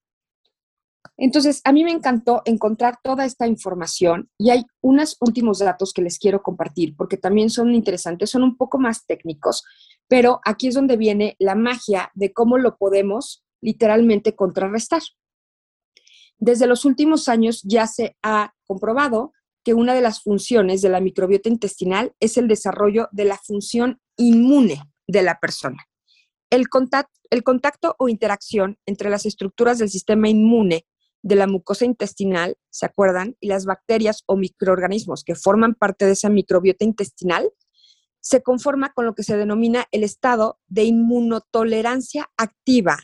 Entonces, 1.16 1.60
a 1.64 1.72
mí 1.72 1.84
me 1.84 1.92
encantó 1.92 2.42
encontrar 2.44 2.98
toda 3.02 3.24
esta 3.24 3.46
información 3.46 4.30
y 4.38 4.50
hay 4.50 4.64
unos 4.80 5.16
últimos 5.20 5.60
datos 5.60 5.92
que 5.92 6.02
les 6.02 6.18
quiero 6.18 6.42
compartir 6.42 6.96
porque 6.96 7.16
también 7.16 7.50
son 7.50 7.74
interesantes, 7.74 8.30
son 8.30 8.42
un 8.42 8.56
poco 8.56 8.78
más 8.78 9.06
técnicos, 9.06 9.64
pero 10.08 10.40
aquí 10.44 10.68
es 10.68 10.74
donde 10.74 10.96
viene 10.96 11.36
la 11.38 11.54
magia 11.54 12.10
de 12.14 12.32
cómo 12.32 12.58
lo 12.58 12.76
podemos 12.76 13.44
literalmente 13.60 14.34
contrarrestar. 14.34 15.02
Desde 16.38 16.66
los 16.66 16.84
últimos 16.84 17.28
años 17.28 17.62
ya 17.62 17.86
se 17.86 18.16
ha 18.22 18.52
comprobado 18.66 19.32
que 19.64 19.72
una 19.74 19.94
de 19.94 20.02
las 20.02 20.20
funciones 20.20 20.82
de 20.82 20.90
la 20.90 21.00
microbiota 21.00 21.48
intestinal 21.48 22.12
es 22.20 22.36
el 22.36 22.48
desarrollo 22.48 23.08
de 23.12 23.24
la 23.24 23.38
función 23.38 24.00
inmune 24.16 24.82
de 25.06 25.22
la 25.22 25.38
persona. 25.38 25.86
El 26.50 26.68
contacto, 26.68 27.12
el 27.30 27.42
contacto 27.42 27.96
o 27.98 28.08
interacción 28.08 28.78
entre 28.84 29.10
las 29.10 29.26
estructuras 29.26 29.78
del 29.78 29.88
sistema 29.88 30.28
inmune 30.28 30.86
de 31.24 31.36
la 31.36 31.46
mucosa 31.46 31.86
intestinal, 31.86 32.58
¿se 32.68 32.84
acuerdan? 32.84 33.34
Y 33.40 33.48
las 33.48 33.64
bacterias 33.64 34.24
o 34.26 34.36
microorganismos 34.36 35.24
que 35.24 35.34
forman 35.34 35.74
parte 35.74 36.04
de 36.04 36.12
esa 36.12 36.28
microbiota 36.28 36.84
intestinal 36.84 37.50
se 38.20 38.42
conforma 38.42 38.92
con 38.92 39.06
lo 39.06 39.14
que 39.14 39.22
se 39.22 39.38
denomina 39.38 39.86
el 39.90 40.04
estado 40.04 40.60
de 40.66 40.84
inmunotolerancia 40.84 42.30
activa, 42.36 42.98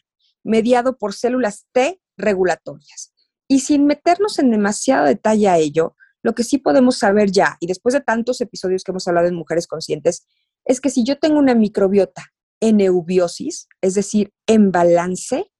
mediado 0.45 0.99
por 0.99 1.15
células 1.15 1.67
T 1.73 1.99
regulatorias. 2.19 3.15
Y 3.49 3.61
sin 3.61 3.87
meternos 3.87 4.39
en 4.39 4.51
demasiado 4.51 5.07
detalle 5.07 5.49
a 5.49 5.57
ello, 5.57 5.97
lo 6.23 6.35
que 6.35 6.45
sí 6.45 6.59
podemos 6.59 6.99
saber 6.99 7.31
ya, 7.31 7.57
y 7.59 7.67
después 7.67 7.95
de 7.95 8.03
tantos 8.03 8.43
episodios 8.43 8.85
que 8.85 8.93
hemos 8.93 9.09
hablado 9.09 9.29
en 9.29 9.35
mujeres 9.35 9.67
conscientes, 9.67 10.27
es 10.67 10.83
que 10.83 10.91
si 10.91 11.05
yo 11.05 11.19
tengo 11.19 11.39
una 11.39 11.55
microbiota 11.55 12.35
en 12.61 12.83
eubiosis, 12.83 13.67
es 13.81 13.95
decir, 13.95 14.35
en 14.47 14.73
balance, 14.73 15.51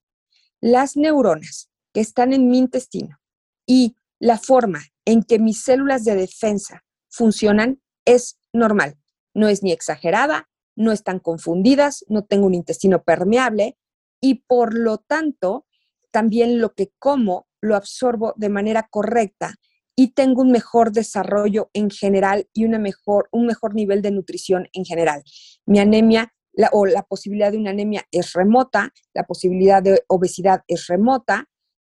las 0.61 0.99
neuronas 0.99 1.70
que 1.93 2.01
están 2.01 2.33
en 2.33 2.49
mi 2.49 2.59
intestino 2.59 3.21
y 3.67 3.97
la 4.19 4.39
forma 4.39 4.81
en 5.05 5.23
que 5.23 5.39
mis 5.39 5.63
células 5.63 6.05
de 6.05 6.15
defensa 6.15 6.85
funcionan 7.09 7.81
es 8.05 8.39
normal 8.53 9.01
no 9.35 9.49
es 9.49 9.63
ni 9.63 9.73
exagerada, 9.73 10.49
no 10.77 10.93
están 10.93 11.19
confundidas, 11.19 12.05
no 12.09 12.25
tengo 12.25 12.47
un 12.47 12.55
intestino 12.55 13.03
permeable 13.03 13.77
y 14.21 14.45
por 14.47 14.75
lo 14.75 14.99
tanto 14.99 15.67
también 16.11 16.61
lo 16.61 16.75
que 16.75 16.93
como 16.99 17.49
lo 17.61 17.77
absorbo 17.77 18.35
de 18.37 18.49
manera 18.49 18.89
correcta 18.91 19.55
y 19.97 20.13
tengo 20.13 20.43
un 20.43 20.51
mejor 20.51 20.93
desarrollo 20.93 21.71
en 21.75 21.91
general 21.91 22.49
y 22.55 22.65
una 22.65 22.79
mejor, 22.79 23.29
un 23.33 23.47
mejor 23.47 23.75
nivel 23.75 24.01
de 24.03 24.11
nutrición 24.11 24.69
en 24.73 24.85
general. 24.85 25.23
Mi 25.67 25.79
anemia 25.79 26.33
o 26.73 26.87
la 26.87 27.03
posibilidad 27.03 27.53
de 27.53 27.59
una 27.59 27.71
anemia 27.71 28.07
es 28.11 28.33
remota, 28.33 28.93
la 29.15 29.25
posibilidad 29.25 29.83
de 29.83 30.03
obesidad 30.09 30.63
es 30.67 30.87
remota 30.87 31.49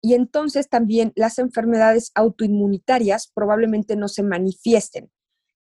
y 0.08 0.14
entonces 0.14 0.70
también 0.70 1.12
las 1.18 1.38
enfermedades 1.38 2.12
autoinmunitarias 2.16 3.30
probablemente 3.36 3.98
no 3.98 4.08
se 4.08 4.24
manifiesten. 4.24 5.12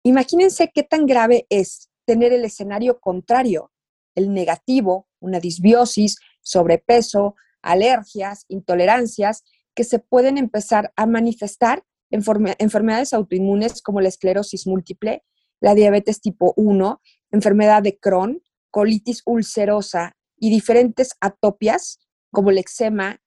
Imagínense 0.04 0.72
qué 0.74 0.84
tan 0.84 1.06
grave 1.06 1.46
es 1.50 1.90
tener 2.06 2.32
el 2.32 2.46
escenario 2.46 3.02
contrario, 3.02 3.74
el 4.16 4.34
negativo, 4.34 5.10
una 5.20 5.42
disbiosis, 5.42 6.18
sobrepeso, 6.40 7.36
alergias, 7.62 8.46
intolerancias, 8.48 9.44
que 9.76 9.84
se 9.84 10.00
pueden 10.00 10.38
empezar 10.38 10.94
a 10.96 11.08
manifestar 11.08 11.84
en 12.10 12.24
enfermedades 12.60 13.12
autoinmunes 13.12 13.82
como 13.82 14.00
la 14.00 14.08
esclerosis 14.08 14.66
múltiple, 14.66 15.26
la 15.60 15.76
diabetes 15.76 16.22
tipo 16.22 16.54
1, 16.56 17.02
enfermedad 17.32 17.84
de 17.84 18.00
Crohn, 18.00 18.42
colitis 18.70 19.24
ulcerosa 19.26 20.16
y 20.38 20.52
diferentes 20.52 21.18
atopias 21.20 22.00
como 22.32 22.50
el 22.50 22.60
eczema, 22.60 23.20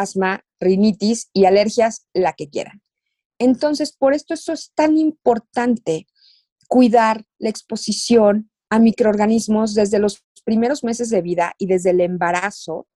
asma, 0.00 0.44
rinitis 0.60 1.30
y 1.32 1.44
alergias, 1.44 2.06
la 2.12 2.32
que 2.32 2.48
quieran. 2.48 2.82
Entonces, 3.38 3.94
por 3.96 4.14
esto 4.14 4.34
eso 4.34 4.52
es 4.52 4.72
tan 4.74 4.96
importante 4.96 6.06
cuidar 6.68 7.24
la 7.38 7.50
exposición 7.50 8.50
a 8.70 8.78
microorganismos 8.78 9.74
desde 9.74 9.98
los 9.98 10.24
primeros 10.44 10.84
meses 10.84 11.10
de 11.10 11.22
vida 11.22 11.54
y 11.58 11.66
desde 11.66 11.90
el 11.90 12.00
embarazo 12.00 12.86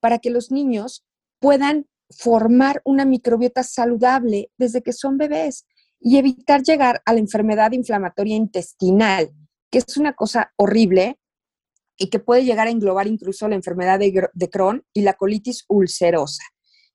para 0.00 0.18
que 0.18 0.30
los 0.30 0.50
niños 0.50 1.04
puedan 1.40 1.86
formar 2.10 2.82
una 2.84 3.04
microbiota 3.04 3.62
saludable 3.62 4.50
desde 4.58 4.82
que 4.82 4.92
son 4.92 5.16
bebés 5.16 5.66
y 6.00 6.18
evitar 6.18 6.62
llegar 6.62 7.02
a 7.04 7.12
la 7.12 7.20
enfermedad 7.20 7.72
inflamatoria 7.72 8.36
intestinal, 8.36 9.30
que 9.70 9.78
es 9.78 9.96
una 9.96 10.14
cosa 10.14 10.52
horrible 10.56 11.18
y 12.02 12.08
que 12.08 12.18
puede 12.18 12.44
llegar 12.44 12.66
a 12.66 12.70
englobar 12.72 13.06
incluso 13.06 13.46
la 13.48 13.54
enfermedad 13.54 14.00
de, 14.00 14.50
Crohn 14.50 14.84
y 14.92 15.02
la 15.02 15.14
colitis 15.14 15.64
ulcerosa. 15.68 16.42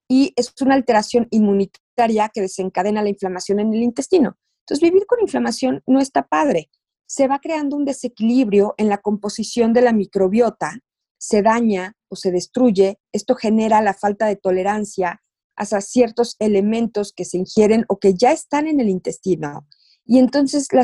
Y 0.05 0.33
es 0.35 0.53
una 0.59 0.75
alteración 0.75 1.29
inmunitaria 1.31 2.29
que 2.33 2.41
desencadena 2.41 3.01
la 3.01 3.07
inflamación 3.07 3.61
en 3.61 3.73
el 3.73 3.83
intestino. 3.83 4.37
Entonces, 4.65 4.81
vivir 4.81 5.05
con 5.05 5.21
inflamación 5.21 5.81
no 5.87 6.01
está 6.01 6.27
padre. 6.27 6.69
Se 7.05 7.29
va 7.29 7.39
creando 7.39 7.77
un 7.77 7.85
desequilibrio 7.85 8.75
en 8.77 8.89
la 8.89 8.97
composición 8.97 9.71
de 9.71 9.81
la 9.81 9.93
microbiota, 9.93 10.77
se 11.17 11.41
daña 11.41 11.95
o 12.09 12.17
se 12.17 12.31
destruye. 12.31 12.99
Esto 13.13 13.35
genera 13.35 13.81
la 13.81 13.93
falta 13.93 14.25
de 14.25 14.35
tolerancia 14.35 15.21
hacia 15.55 15.79
ciertos 15.79 16.35
elementos 16.39 17.13
que 17.13 17.23
se 17.23 17.37
ingieren 17.37 17.85
o 17.87 17.97
que 17.97 18.13
ya 18.13 18.33
están 18.33 18.67
en 18.67 18.81
el 18.81 18.89
intestino. 18.89 19.65
Y 20.03 20.19
entonces 20.19 20.67
la, 20.73 20.83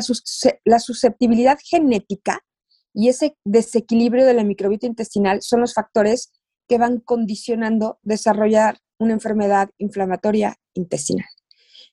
la 0.64 0.78
susceptibilidad 0.78 1.58
genética 1.62 2.42
y 2.94 3.08
ese 3.08 3.36
desequilibrio 3.44 4.24
de 4.24 4.34
la 4.34 4.44
microbiota 4.44 4.86
intestinal 4.86 5.42
son 5.42 5.60
los 5.60 5.74
factores 5.74 6.32
que 6.68 6.78
van 6.78 7.00
condicionando 7.00 7.98
desarrollar 8.02 8.78
una 8.98 9.12
enfermedad 9.12 9.68
inflamatoria 9.78 10.56
intestinal. 10.72 11.28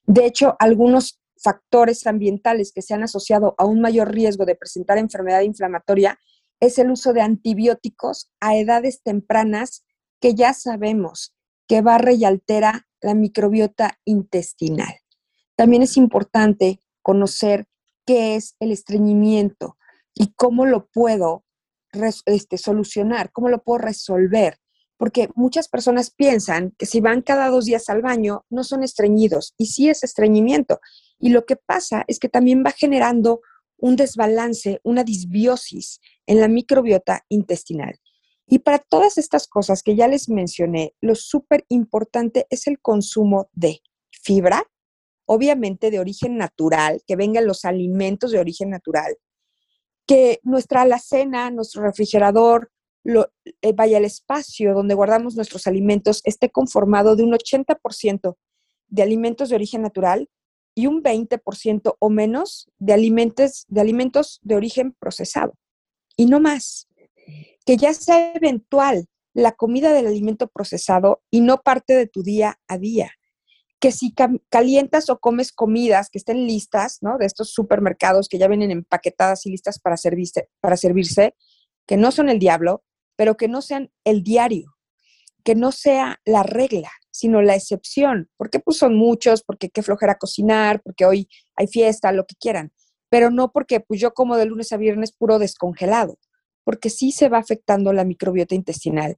De 0.05 0.25
hecho, 0.25 0.55
algunos 0.59 1.19
factores 1.43 2.05
ambientales 2.05 2.71
que 2.71 2.83
se 2.83 2.93
han 2.93 3.03
asociado 3.03 3.55
a 3.57 3.65
un 3.65 3.81
mayor 3.81 4.13
riesgo 4.13 4.45
de 4.45 4.55
presentar 4.55 4.99
enfermedad 4.99 5.41
inflamatoria 5.41 6.19
es 6.59 6.77
el 6.77 6.91
uso 6.91 7.13
de 7.13 7.21
antibióticos 7.21 8.31
a 8.39 8.55
edades 8.55 9.01
tempranas 9.01 9.83
que 10.19 10.35
ya 10.35 10.53
sabemos 10.53 11.35
que 11.67 11.81
barre 11.81 12.13
y 12.13 12.25
altera 12.25 12.87
la 13.01 13.15
microbiota 13.15 13.99
intestinal. 14.05 14.93
También 15.55 15.81
es 15.81 15.97
importante 15.97 16.81
conocer 17.01 17.65
qué 18.05 18.35
es 18.35 18.55
el 18.59 18.71
estreñimiento 18.71 19.77
y 20.13 20.33
cómo 20.33 20.65
lo 20.65 20.87
puedo 20.87 21.43
este, 22.25 22.57
solucionar, 22.57 23.31
cómo 23.31 23.49
lo 23.49 23.63
puedo 23.63 23.79
resolver 23.79 24.57
porque 25.01 25.29
muchas 25.33 25.67
personas 25.67 26.11
piensan 26.11 26.75
que 26.77 26.85
si 26.85 27.01
van 27.01 27.23
cada 27.23 27.49
dos 27.49 27.65
días 27.65 27.89
al 27.89 28.03
baño 28.03 28.45
no 28.51 28.63
son 28.63 28.83
estreñidos 28.83 29.55
y 29.57 29.65
sí 29.65 29.89
es 29.89 30.03
estreñimiento. 30.03 30.79
Y 31.17 31.29
lo 31.29 31.47
que 31.47 31.55
pasa 31.55 32.03
es 32.05 32.19
que 32.19 32.29
también 32.29 32.63
va 32.63 32.69
generando 32.69 33.41
un 33.77 33.95
desbalance, 33.95 34.79
una 34.83 35.03
disbiosis 35.03 36.01
en 36.27 36.39
la 36.39 36.47
microbiota 36.47 37.25
intestinal. 37.29 37.99
Y 38.45 38.59
para 38.59 38.77
todas 38.77 39.17
estas 39.17 39.47
cosas 39.47 39.81
que 39.81 39.95
ya 39.95 40.07
les 40.07 40.29
mencioné, 40.29 40.93
lo 41.01 41.15
súper 41.15 41.65
importante 41.69 42.45
es 42.51 42.67
el 42.67 42.79
consumo 42.79 43.49
de 43.53 43.81
fibra, 44.11 44.69
obviamente 45.25 45.89
de 45.89 45.99
origen 45.99 46.37
natural, 46.37 47.01
que 47.07 47.15
vengan 47.15 47.47
los 47.47 47.65
alimentos 47.65 48.29
de 48.29 48.37
origen 48.37 48.69
natural, 48.69 49.17
que 50.11 50.41
nuestra 50.43 50.81
alacena, 50.81 51.49
nuestro 51.51 51.83
refrigerador, 51.83 52.69
eh, 53.05 53.73
vaya 53.73 53.97
el 53.97 54.03
espacio 54.03 54.73
donde 54.73 54.93
guardamos 54.93 55.37
nuestros 55.37 55.67
alimentos 55.67 56.21
esté 56.25 56.49
conformado 56.49 57.15
de 57.15 57.23
un 57.23 57.31
80% 57.31 58.35
de 58.89 59.03
alimentos 59.03 59.47
de 59.47 59.55
origen 59.55 59.81
natural 59.81 60.29
y 60.75 60.87
un 60.87 61.01
20% 61.01 61.95
o 61.97 62.09
menos 62.09 62.69
de 62.77 62.91
alimentos, 62.91 63.63
de 63.69 63.79
alimentos 63.79 64.41
de 64.43 64.55
origen 64.55 64.91
procesado. 64.99 65.53
Y 66.17 66.25
no 66.25 66.41
más. 66.41 66.89
Que 67.65 67.77
ya 67.77 67.93
sea 67.93 68.33
eventual 68.33 69.05
la 69.33 69.53
comida 69.53 69.93
del 69.93 70.07
alimento 70.07 70.49
procesado 70.49 71.21
y 71.31 71.39
no 71.39 71.61
parte 71.61 71.93
de 71.93 72.07
tu 72.07 72.21
día 72.21 72.59
a 72.67 72.77
día. 72.77 73.13
Que 73.81 73.91
si 73.91 74.13
calientas 74.49 75.09
o 75.09 75.19
comes 75.19 75.51
comidas 75.51 76.09
que 76.09 76.19
estén 76.19 76.47
listas, 76.47 76.99
¿no? 77.01 77.17
De 77.17 77.25
estos 77.25 77.51
supermercados 77.51 78.29
que 78.29 78.37
ya 78.37 78.47
vienen 78.47 78.71
empaquetadas 78.71 79.45
y 79.45 79.51
listas 79.51 79.79
para 79.79 79.97
servirse, 79.97 80.47
para 80.61 80.77
servirse, 80.77 81.35
que 81.85 81.97
no 81.97 82.11
son 82.11 82.29
el 82.29 82.39
diablo, 82.39 82.85
pero 83.17 83.35
que 83.35 83.49
no 83.49 83.61
sean 83.61 83.91
el 84.05 84.23
diario, 84.23 84.77
que 85.43 85.55
no 85.55 85.73
sea 85.73 86.21
la 86.23 86.43
regla, 86.43 86.91
sino 87.11 87.41
la 87.41 87.55
excepción. 87.55 88.29
Porque 88.37 88.59
pues 88.59 88.77
son 88.77 88.95
muchos, 88.95 89.43
porque 89.43 89.69
qué 89.69 89.83
flojera 89.83 90.15
cocinar, 90.15 90.81
porque 90.81 91.05
hoy 91.05 91.27
hay 91.57 91.67
fiesta, 91.67 92.13
lo 92.13 92.25
que 92.25 92.35
quieran. 92.39 92.71
Pero 93.09 93.31
no 93.31 93.51
porque 93.51 93.81
pues 93.81 93.99
yo 93.99 94.13
como 94.13 94.37
de 94.37 94.45
lunes 94.45 94.71
a 94.71 94.77
viernes 94.77 95.11
puro 95.11 95.39
descongelado 95.39 96.17
porque 96.63 96.89
sí 96.89 97.11
se 97.11 97.29
va 97.29 97.39
afectando 97.39 97.93
la 97.93 98.05
microbiota 98.05 98.55
intestinal 98.55 99.17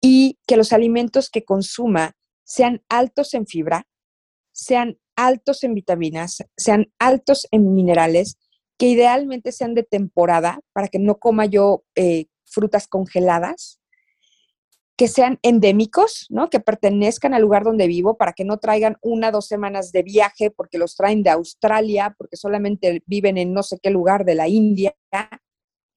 y 0.00 0.38
que 0.46 0.56
los 0.56 0.72
alimentos 0.72 1.30
que 1.30 1.44
consuma 1.44 2.16
sean 2.44 2.82
altos 2.88 3.34
en 3.34 3.46
fibra, 3.46 3.86
sean 4.56 4.98
altos 5.16 5.62
en 5.64 5.74
vitaminas, 5.74 6.42
sean 6.56 6.92
altos 6.98 7.46
en 7.50 7.74
minerales, 7.74 8.38
que 8.78 8.88
idealmente 8.88 9.52
sean 9.52 9.74
de 9.74 9.82
temporada 9.82 10.60
para 10.72 10.88
que 10.88 10.98
no 10.98 11.18
coma 11.18 11.46
yo 11.46 11.84
eh, 11.94 12.26
frutas 12.44 12.88
congeladas, 12.88 13.80
que 14.96 15.08
sean 15.08 15.38
endémicos, 15.42 16.26
¿no? 16.30 16.48
que 16.48 16.58
pertenezcan 16.58 17.34
al 17.34 17.42
lugar 17.42 17.64
donde 17.64 17.86
vivo 17.86 18.16
para 18.16 18.32
que 18.32 18.44
no 18.44 18.58
traigan 18.58 18.96
una, 19.02 19.30
dos 19.30 19.46
semanas 19.46 19.92
de 19.92 20.02
viaje 20.02 20.50
porque 20.50 20.78
los 20.78 20.96
traen 20.96 21.22
de 21.22 21.30
Australia, 21.30 22.14
porque 22.16 22.36
solamente 22.36 23.02
viven 23.06 23.36
en 23.36 23.52
no 23.52 23.62
sé 23.62 23.78
qué 23.82 23.90
lugar 23.90 24.24
de 24.24 24.34
la 24.34 24.48
India, 24.48 24.94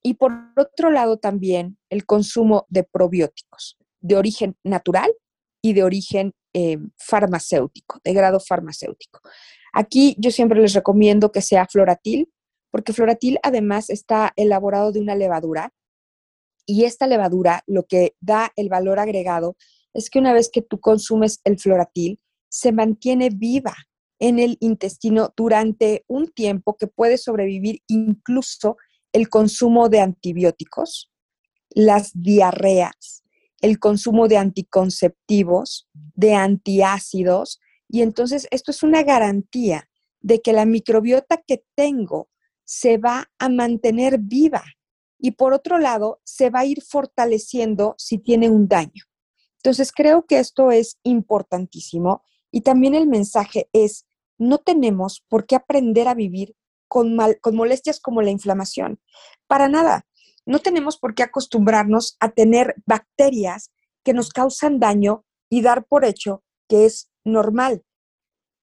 y 0.04 0.16
por 0.16 0.34
otro 0.58 0.92
lado 0.92 1.18
también 1.18 1.78
el 1.90 2.06
consumo 2.06 2.66
de 2.70 2.84
probióticos 2.84 3.78
de 4.02 4.16
origen 4.16 4.58
natural 4.64 5.12
y 5.62 5.74
de 5.74 5.84
origen 5.84 6.34
eh, 6.54 6.78
farmacéutico, 6.98 8.00
de 8.04 8.14
grado 8.14 8.40
farmacéutico. 8.40 9.20
Aquí 9.74 10.16
yo 10.18 10.32
siempre 10.32 10.60
les 10.62 10.74
recomiendo 10.74 11.32
que 11.32 11.42
sea 11.42 11.68
floratil, 11.68 12.30
porque 12.72 12.94
floratil 12.94 13.40
además 13.44 13.90
está 13.90 14.34
elaborado 14.36 14.92
de 14.92 15.00
una 15.00 15.16
levadura 15.16 15.74
y 16.66 16.86
esta 16.86 17.08
levadura 17.08 17.64
lo 17.66 17.86
que 17.88 18.16
da 18.20 18.52
el 18.56 18.70
valor 18.70 19.00
agregado 19.00 19.58
es 19.94 20.10
que 20.10 20.20
una 20.20 20.34
vez 20.34 20.50
que 20.54 20.62
tú 20.62 20.80
consumes 20.80 21.42
el 21.44 21.60
floratil, 21.60 22.20
se 22.48 22.72
mantiene 22.72 23.30
viva 23.30 23.76
en 24.20 24.38
el 24.38 24.58
intestino 24.60 25.34
durante 25.36 26.04
un 26.08 26.28
tiempo 26.32 26.78
que 26.78 26.88
puede 26.88 27.18
sobrevivir 27.18 27.82
incluso 27.88 28.78
el 29.14 29.30
consumo 29.30 29.90
de 29.90 30.02
antibióticos, 30.02 31.12
las 31.70 32.12
diarreas, 32.14 33.24
el 33.62 33.80
consumo 33.80 34.28
de 34.28 34.38
anticonceptivos, 34.38 35.90
de 35.94 36.36
antiácidos, 36.36 37.60
y 37.88 38.02
entonces 38.02 38.48
esto 38.52 38.72
es 38.72 38.84
una 38.84 39.04
garantía 39.04 39.90
de 40.22 40.42
que 40.42 40.54
la 40.54 40.66
microbiota 40.66 41.38
que 41.46 41.64
tengo 41.76 42.30
se 42.66 42.98
va 42.98 43.32
a 43.40 43.50
mantener 43.50 44.20
viva 44.20 44.64
y 45.18 45.32
por 45.32 45.54
otro 45.54 45.80
lado 45.80 46.22
se 46.24 46.50
va 46.50 46.60
a 46.60 46.66
ir 46.66 46.82
fortaleciendo 46.82 47.96
si 47.98 48.20
tiene 48.20 48.50
un 48.50 48.68
daño. 48.68 49.04
Entonces 49.58 49.92
creo 49.92 50.26
que 50.26 50.40
esto 50.40 50.72
es 50.72 51.00
importantísimo 51.04 52.24
y 52.52 52.62
también 52.62 52.96
el 52.96 53.08
mensaje 53.08 53.70
es, 53.74 54.06
no 54.38 54.60
tenemos 54.60 55.24
por 55.28 55.46
qué 55.46 55.56
aprender 55.56 56.08
a 56.08 56.14
vivir 56.14 56.56
con, 56.88 57.18
con 57.42 57.56
molestias 57.56 58.00
como 58.00 58.22
la 58.22 58.32
inflamación. 58.32 59.00
Para 59.48 59.68
nada. 59.68 60.06
No 60.50 60.58
tenemos 60.58 60.98
por 60.98 61.14
qué 61.14 61.22
acostumbrarnos 61.22 62.18
a 62.20 62.32
tener 62.32 62.74
bacterias 62.88 63.72
que 64.04 64.16
nos 64.16 64.32
causan 64.32 64.80
daño 64.80 65.24
y 65.48 65.62
dar 65.62 65.86
por 65.86 66.06
hecho 66.06 66.44
que 66.68 66.86
es 66.86 67.12
normal. 67.24 67.84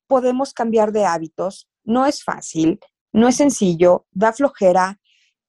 Podemos 0.08 0.52
cambiar 0.52 0.90
de 0.90 1.04
hábitos. 1.04 1.68
No 1.84 2.04
es 2.04 2.24
fácil, 2.24 2.80
no 3.12 3.28
es 3.28 3.36
sencillo, 3.36 4.04
da 4.10 4.32
flojera. 4.32 4.98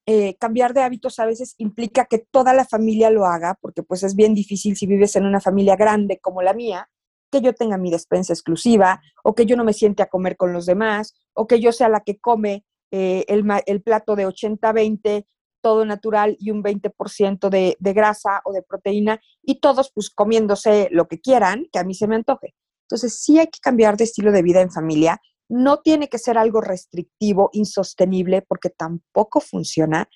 Eh, 0.05 0.35
cambiar 0.37 0.75
de 0.75 0.83
hábitos 0.83 1.17
a 1.17 1.25
veces 1.25 1.55
implica 1.57 2.05
que 2.05 2.19
toda 2.19 2.53
la 2.53 2.65
familia 2.65 3.09
lo 3.09 3.25
haga, 3.25 3.57
porque 3.59 3.81
pues 3.81 4.03
es 4.03 4.15
bien 4.15 4.35
difícil 4.35 4.77
si 4.77 4.85
vives 4.85 5.15
en 5.15 5.25
una 5.25 5.41
familia 5.41 5.75
grande 5.75 6.19
como 6.19 6.43
la 6.43 6.53
mía, 6.53 6.87
que 7.31 7.41
yo 7.41 7.53
tenga 7.53 7.79
mi 7.79 7.89
despensa 7.89 8.33
exclusiva 8.33 9.01
o 9.23 9.33
que 9.33 9.47
yo 9.47 9.57
no 9.57 9.63
me 9.63 9.73
siente 9.73 10.03
a 10.03 10.07
comer 10.07 10.37
con 10.37 10.53
los 10.53 10.67
demás 10.67 11.15
o 11.33 11.47
que 11.47 11.59
yo 11.59 11.71
sea 11.71 11.89
la 11.89 12.01
que 12.01 12.19
come 12.19 12.63
eh, 12.91 13.25
el, 13.27 13.81
plato 13.81 14.15
de 14.15 14.27
80-20, 14.27 15.25
todo 15.61 15.85
natural 15.85 16.35
y 16.39 16.51
un 16.51 16.63
20% 16.63 17.49
de, 17.49 17.77
de 17.79 17.93
grasa 17.93 18.41
o 18.45 18.53
de 18.53 18.61
proteína 18.61 19.19
y 19.41 19.59
todos 19.59 19.91
pues 19.93 20.09
comiéndose 20.09 20.89
lo 20.91 21.07
que 21.07 21.19
quieran, 21.19 21.67
que 21.71 21.79
a 21.79 21.83
mí 21.83 21.93
se 21.93 22.07
me 22.07 22.15
antoje. 22.15 22.55
Entonces 22.83 23.19
sí 23.21 23.37
hay 23.39 23.47
que 23.47 23.59
cambiar 23.59 23.97
de 23.97 24.05
estilo 24.05 24.31
de 24.31 24.41
vida 24.41 24.61
en 24.61 24.71
familia. 24.71 25.19
No 25.49 25.81
tiene 25.81 26.07
que 26.07 26.17
ser 26.19 26.37
algo 26.37 26.61
restrictivo, 26.61 27.49
insostenible, 27.53 28.41
porque 28.41 28.69
tampoco 28.69 29.41
funciona, 29.41 30.09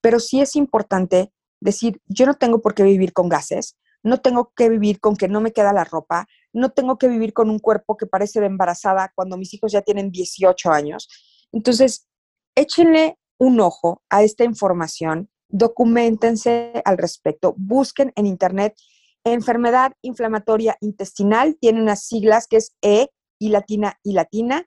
pero 0.00 0.20
sí 0.20 0.40
es 0.40 0.56
importante 0.56 1.32
decir, 1.60 2.00
yo 2.06 2.26
no 2.26 2.34
tengo 2.34 2.60
por 2.60 2.74
qué 2.74 2.82
vivir 2.82 3.12
con 3.12 3.28
gases, 3.28 3.76
no 4.02 4.20
tengo 4.20 4.52
que 4.54 4.68
vivir 4.68 5.00
con 5.00 5.16
que 5.16 5.28
no 5.28 5.40
me 5.40 5.52
queda 5.52 5.72
la 5.72 5.84
ropa, 5.84 6.26
no 6.52 6.70
tengo 6.70 6.98
que 6.98 7.08
vivir 7.08 7.32
con 7.32 7.50
un 7.50 7.58
cuerpo 7.58 7.96
que 7.96 8.06
parece 8.06 8.40
de 8.40 8.46
embarazada 8.46 9.12
cuando 9.14 9.36
mis 9.36 9.54
hijos 9.54 9.72
ya 9.72 9.82
tienen 9.82 10.10
18 10.10 10.70
años. 10.70 11.08
Entonces, 11.52 12.08
échenle 12.54 13.18
un 13.42 13.58
ojo 13.58 14.02
a 14.08 14.22
esta 14.22 14.44
información, 14.44 15.28
documentense 15.48 16.80
al 16.84 16.96
respecto, 16.96 17.54
busquen 17.58 18.12
en 18.14 18.26
internet 18.26 18.76
enfermedad 19.24 19.92
inflamatoria 20.02 20.76
intestinal, 20.80 21.56
tiene 21.60 21.82
unas 21.82 22.04
siglas 22.06 22.46
que 22.46 22.58
es 22.58 22.76
E 22.82 23.08
y 23.40 23.48
latina 23.48 23.98
y 24.04 24.12
latina. 24.12 24.64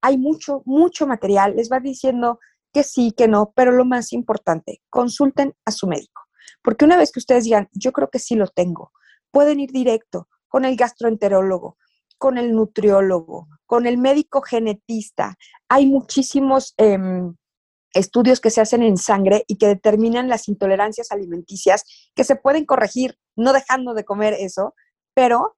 Hay 0.00 0.16
mucho, 0.16 0.62
mucho 0.64 1.06
material, 1.06 1.56
les 1.56 1.70
va 1.70 1.80
diciendo 1.80 2.38
que 2.72 2.82
sí, 2.82 3.12
que 3.12 3.28
no, 3.28 3.52
pero 3.54 3.72
lo 3.72 3.84
más 3.84 4.12
importante, 4.14 4.82
consulten 4.88 5.54
a 5.66 5.70
su 5.70 5.86
médico. 5.86 6.22
Porque 6.62 6.86
una 6.86 6.96
vez 6.96 7.12
que 7.12 7.20
ustedes 7.20 7.44
digan, 7.44 7.68
yo 7.72 7.92
creo 7.92 8.08
que 8.10 8.18
sí 8.18 8.36
lo 8.36 8.46
tengo, 8.48 8.92
pueden 9.30 9.60
ir 9.60 9.70
directo 9.70 10.28
con 10.48 10.64
el 10.64 10.76
gastroenterólogo, 10.76 11.76
con 12.16 12.38
el 12.38 12.52
nutriólogo, 12.52 13.48
con 13.66 13.86
el 13.86 13.98
médico 13.98 14.40
genetista. 14.40 15.36
Hay 15.68 15.86
muchísimos 15.86 16.74
em, 16.78 17.34
estudios 17.94 18.40
que 18.40 18.50
se 18.50 18.60
hacen 18.60 18.82
en 18.82 18.96
sangre 18.96 19.44
y 19.46 19.56
que 19.56 19.68
determinan 19.68 20.28
las 20.28 20.48
intolerancias 20.48 21.10
alimenticias 21.12 21.84
que 22.14 22.24
se 22.24 22.36
pueden 22.36 22.66
corregir 22.66 23.18
no 23.36 23.52
dejando 23.52 23.94
de 23.94 24.04
comer 24.04 24.34
eso, 24.34 24.74
pero 25.14 25.56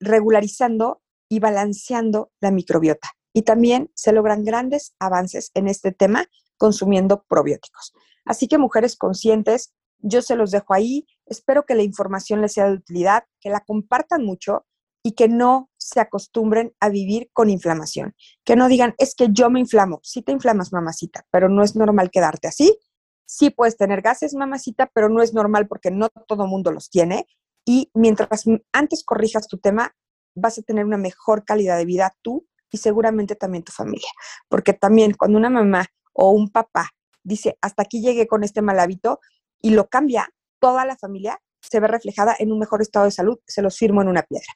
regularizando 0.00 1.02
y 1.28 1.40
balanceando 1.40 2.30
la 2.40 2.50
microbiota. 2.50 3.10
Y 3.32 3.42
también 3.42 3.90
se 3.94 4.12
logran 4.12 4.44
grandes 4.44 4.94
avances 4.98 5.50
en 5.54 5.68
este 5.68 5.92
tema 5.92 6.26
consumiendo 6.56 7.24
probióticos. 7.28 7.92
Así 8.24 8.48
que 8.48 8.58
mujeres 8.58 8.96
conscientes, 8.96 9.74
yo 9.98 10.22
se 10.22 10.36
los 10.36 10.50
dejo 10.50 10.72
ahí. 10.72 11.06
Espero 11.26 11.64
que 11.66 11.74
la 11.74 11.82
información 11.82 12.40
les 12.40 12.54
sea 12.54 12.66
de 12.66 12.74
utilidad, 12.74 13.24
que 13.40 13.50
la 13.50 13.60
compartan 13.60 14.24
mucho 14.24 14.66
y 15.02 15.12
que 15.12 15.28
no 15.28 15.70
se 15.86 16.00
acostumbren 16.00 16.74
a 16.80 16.88
vivir 16.88 17.30
con 17.32 17.48
inflamación. 17.48 18.14
Que 18.44 18.56
no 18.56 18.66
digan, 18.66 18.94
es 18.98 19.14
que 19.14 19.28
yo 19.30 19.50
me 19.50 19.60
inflamo. 19.60 20.00
Sí 20.02 20.20
te 20.20 20.32
inflamas, 20.32 20.72
mamacita, 20.72 21.24
pero 21.30 21.48
no 21.48 21.62
es 21.62 21.76
normal 21.76 22.10
quedarte 22.10 22.48
así. 22.48 22.76
Sí 23.24 23.50
puedes 23.50 23.76
tener 23.76 24.02
gases, 24.02 24.34
mamacita, 24.34 24.90
pero 24.92 25.08
no 25.08 25.22
es 25.22 25.32
normal 25.32 25.68
porque 25.68 25.92
no 25.92 26.08
todo 26.08 26.46
mundo 26.46 26.72
los 26.72 26.90
tiene. 26.90 27.26
Y 27.64 27.90
mientras 27.94 28.44
antes 28.72 29.04
corrijas 29.04 29.46
tu 29.46 29.58
tema, 29.58 29.94
vas 30.34 30.58
a 30.58 30.62
tener 30.62 30.84
una 30.84 30.98
mejor 30.98 31.44
calidad 31.44 31.78
de 31.78 31.84
vida 31.84 32.16
tú 32.20 32.46
y 32.72 32.78
seguramente 32.78 33.36
también 33.36 33.62
tu 33.62 33.72
familia. 33.72 34.10
Porque 34.48 34.72
también 34.72 35.14
cuando 35.14 35.38
una 35.38 35.50
mamá 35.50 35.86
o 36.12 36.30
un 36.30 36.50
papá 36.50 36.90
dice, 37.22 37.58
hasta 37.60 37.84
aquí 37.84 38.00
llegué 38.00 38.26
con 38.26 38.42
este 38.42 38.60
mal 38.60 38.80
hábito 38.80 39.20
y 39.60 39.70
lo 39.70 39.88
cambia, 39.88 40.28
toda 40.58 40.84
la 40.84 40.96
familia 40.96 41.40
se 41.60 41.78
ve 41.78 41.86
reflejada 41.86 42.34
en 42.38 42.50
un 42.50 42.58
mejor 42.58 42.82
estado 42.82 43.04
de 43.04 43.12
salud, 43.12 43.38
se 43.46 43.62
los 43.62 43.76
firmo 43.76 44.02
en 44.02 44.08
una 44.08 44.22
piedra. 44.22 44.52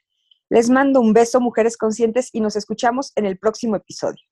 Les 0.51 0.69
mando 0.69 1.01
un 1.01 1.13
beso, 1.13 1.41
mujeres 1.41 1.77
conscientes, 1.77 2.29
y 2.33 2.41
nos 2.41 2.57
escuchamos 2.57 3.13
en 3.15 3.25
el 3.25 3.39
próximo 3.39 3.77
episodio. 3.77 4.30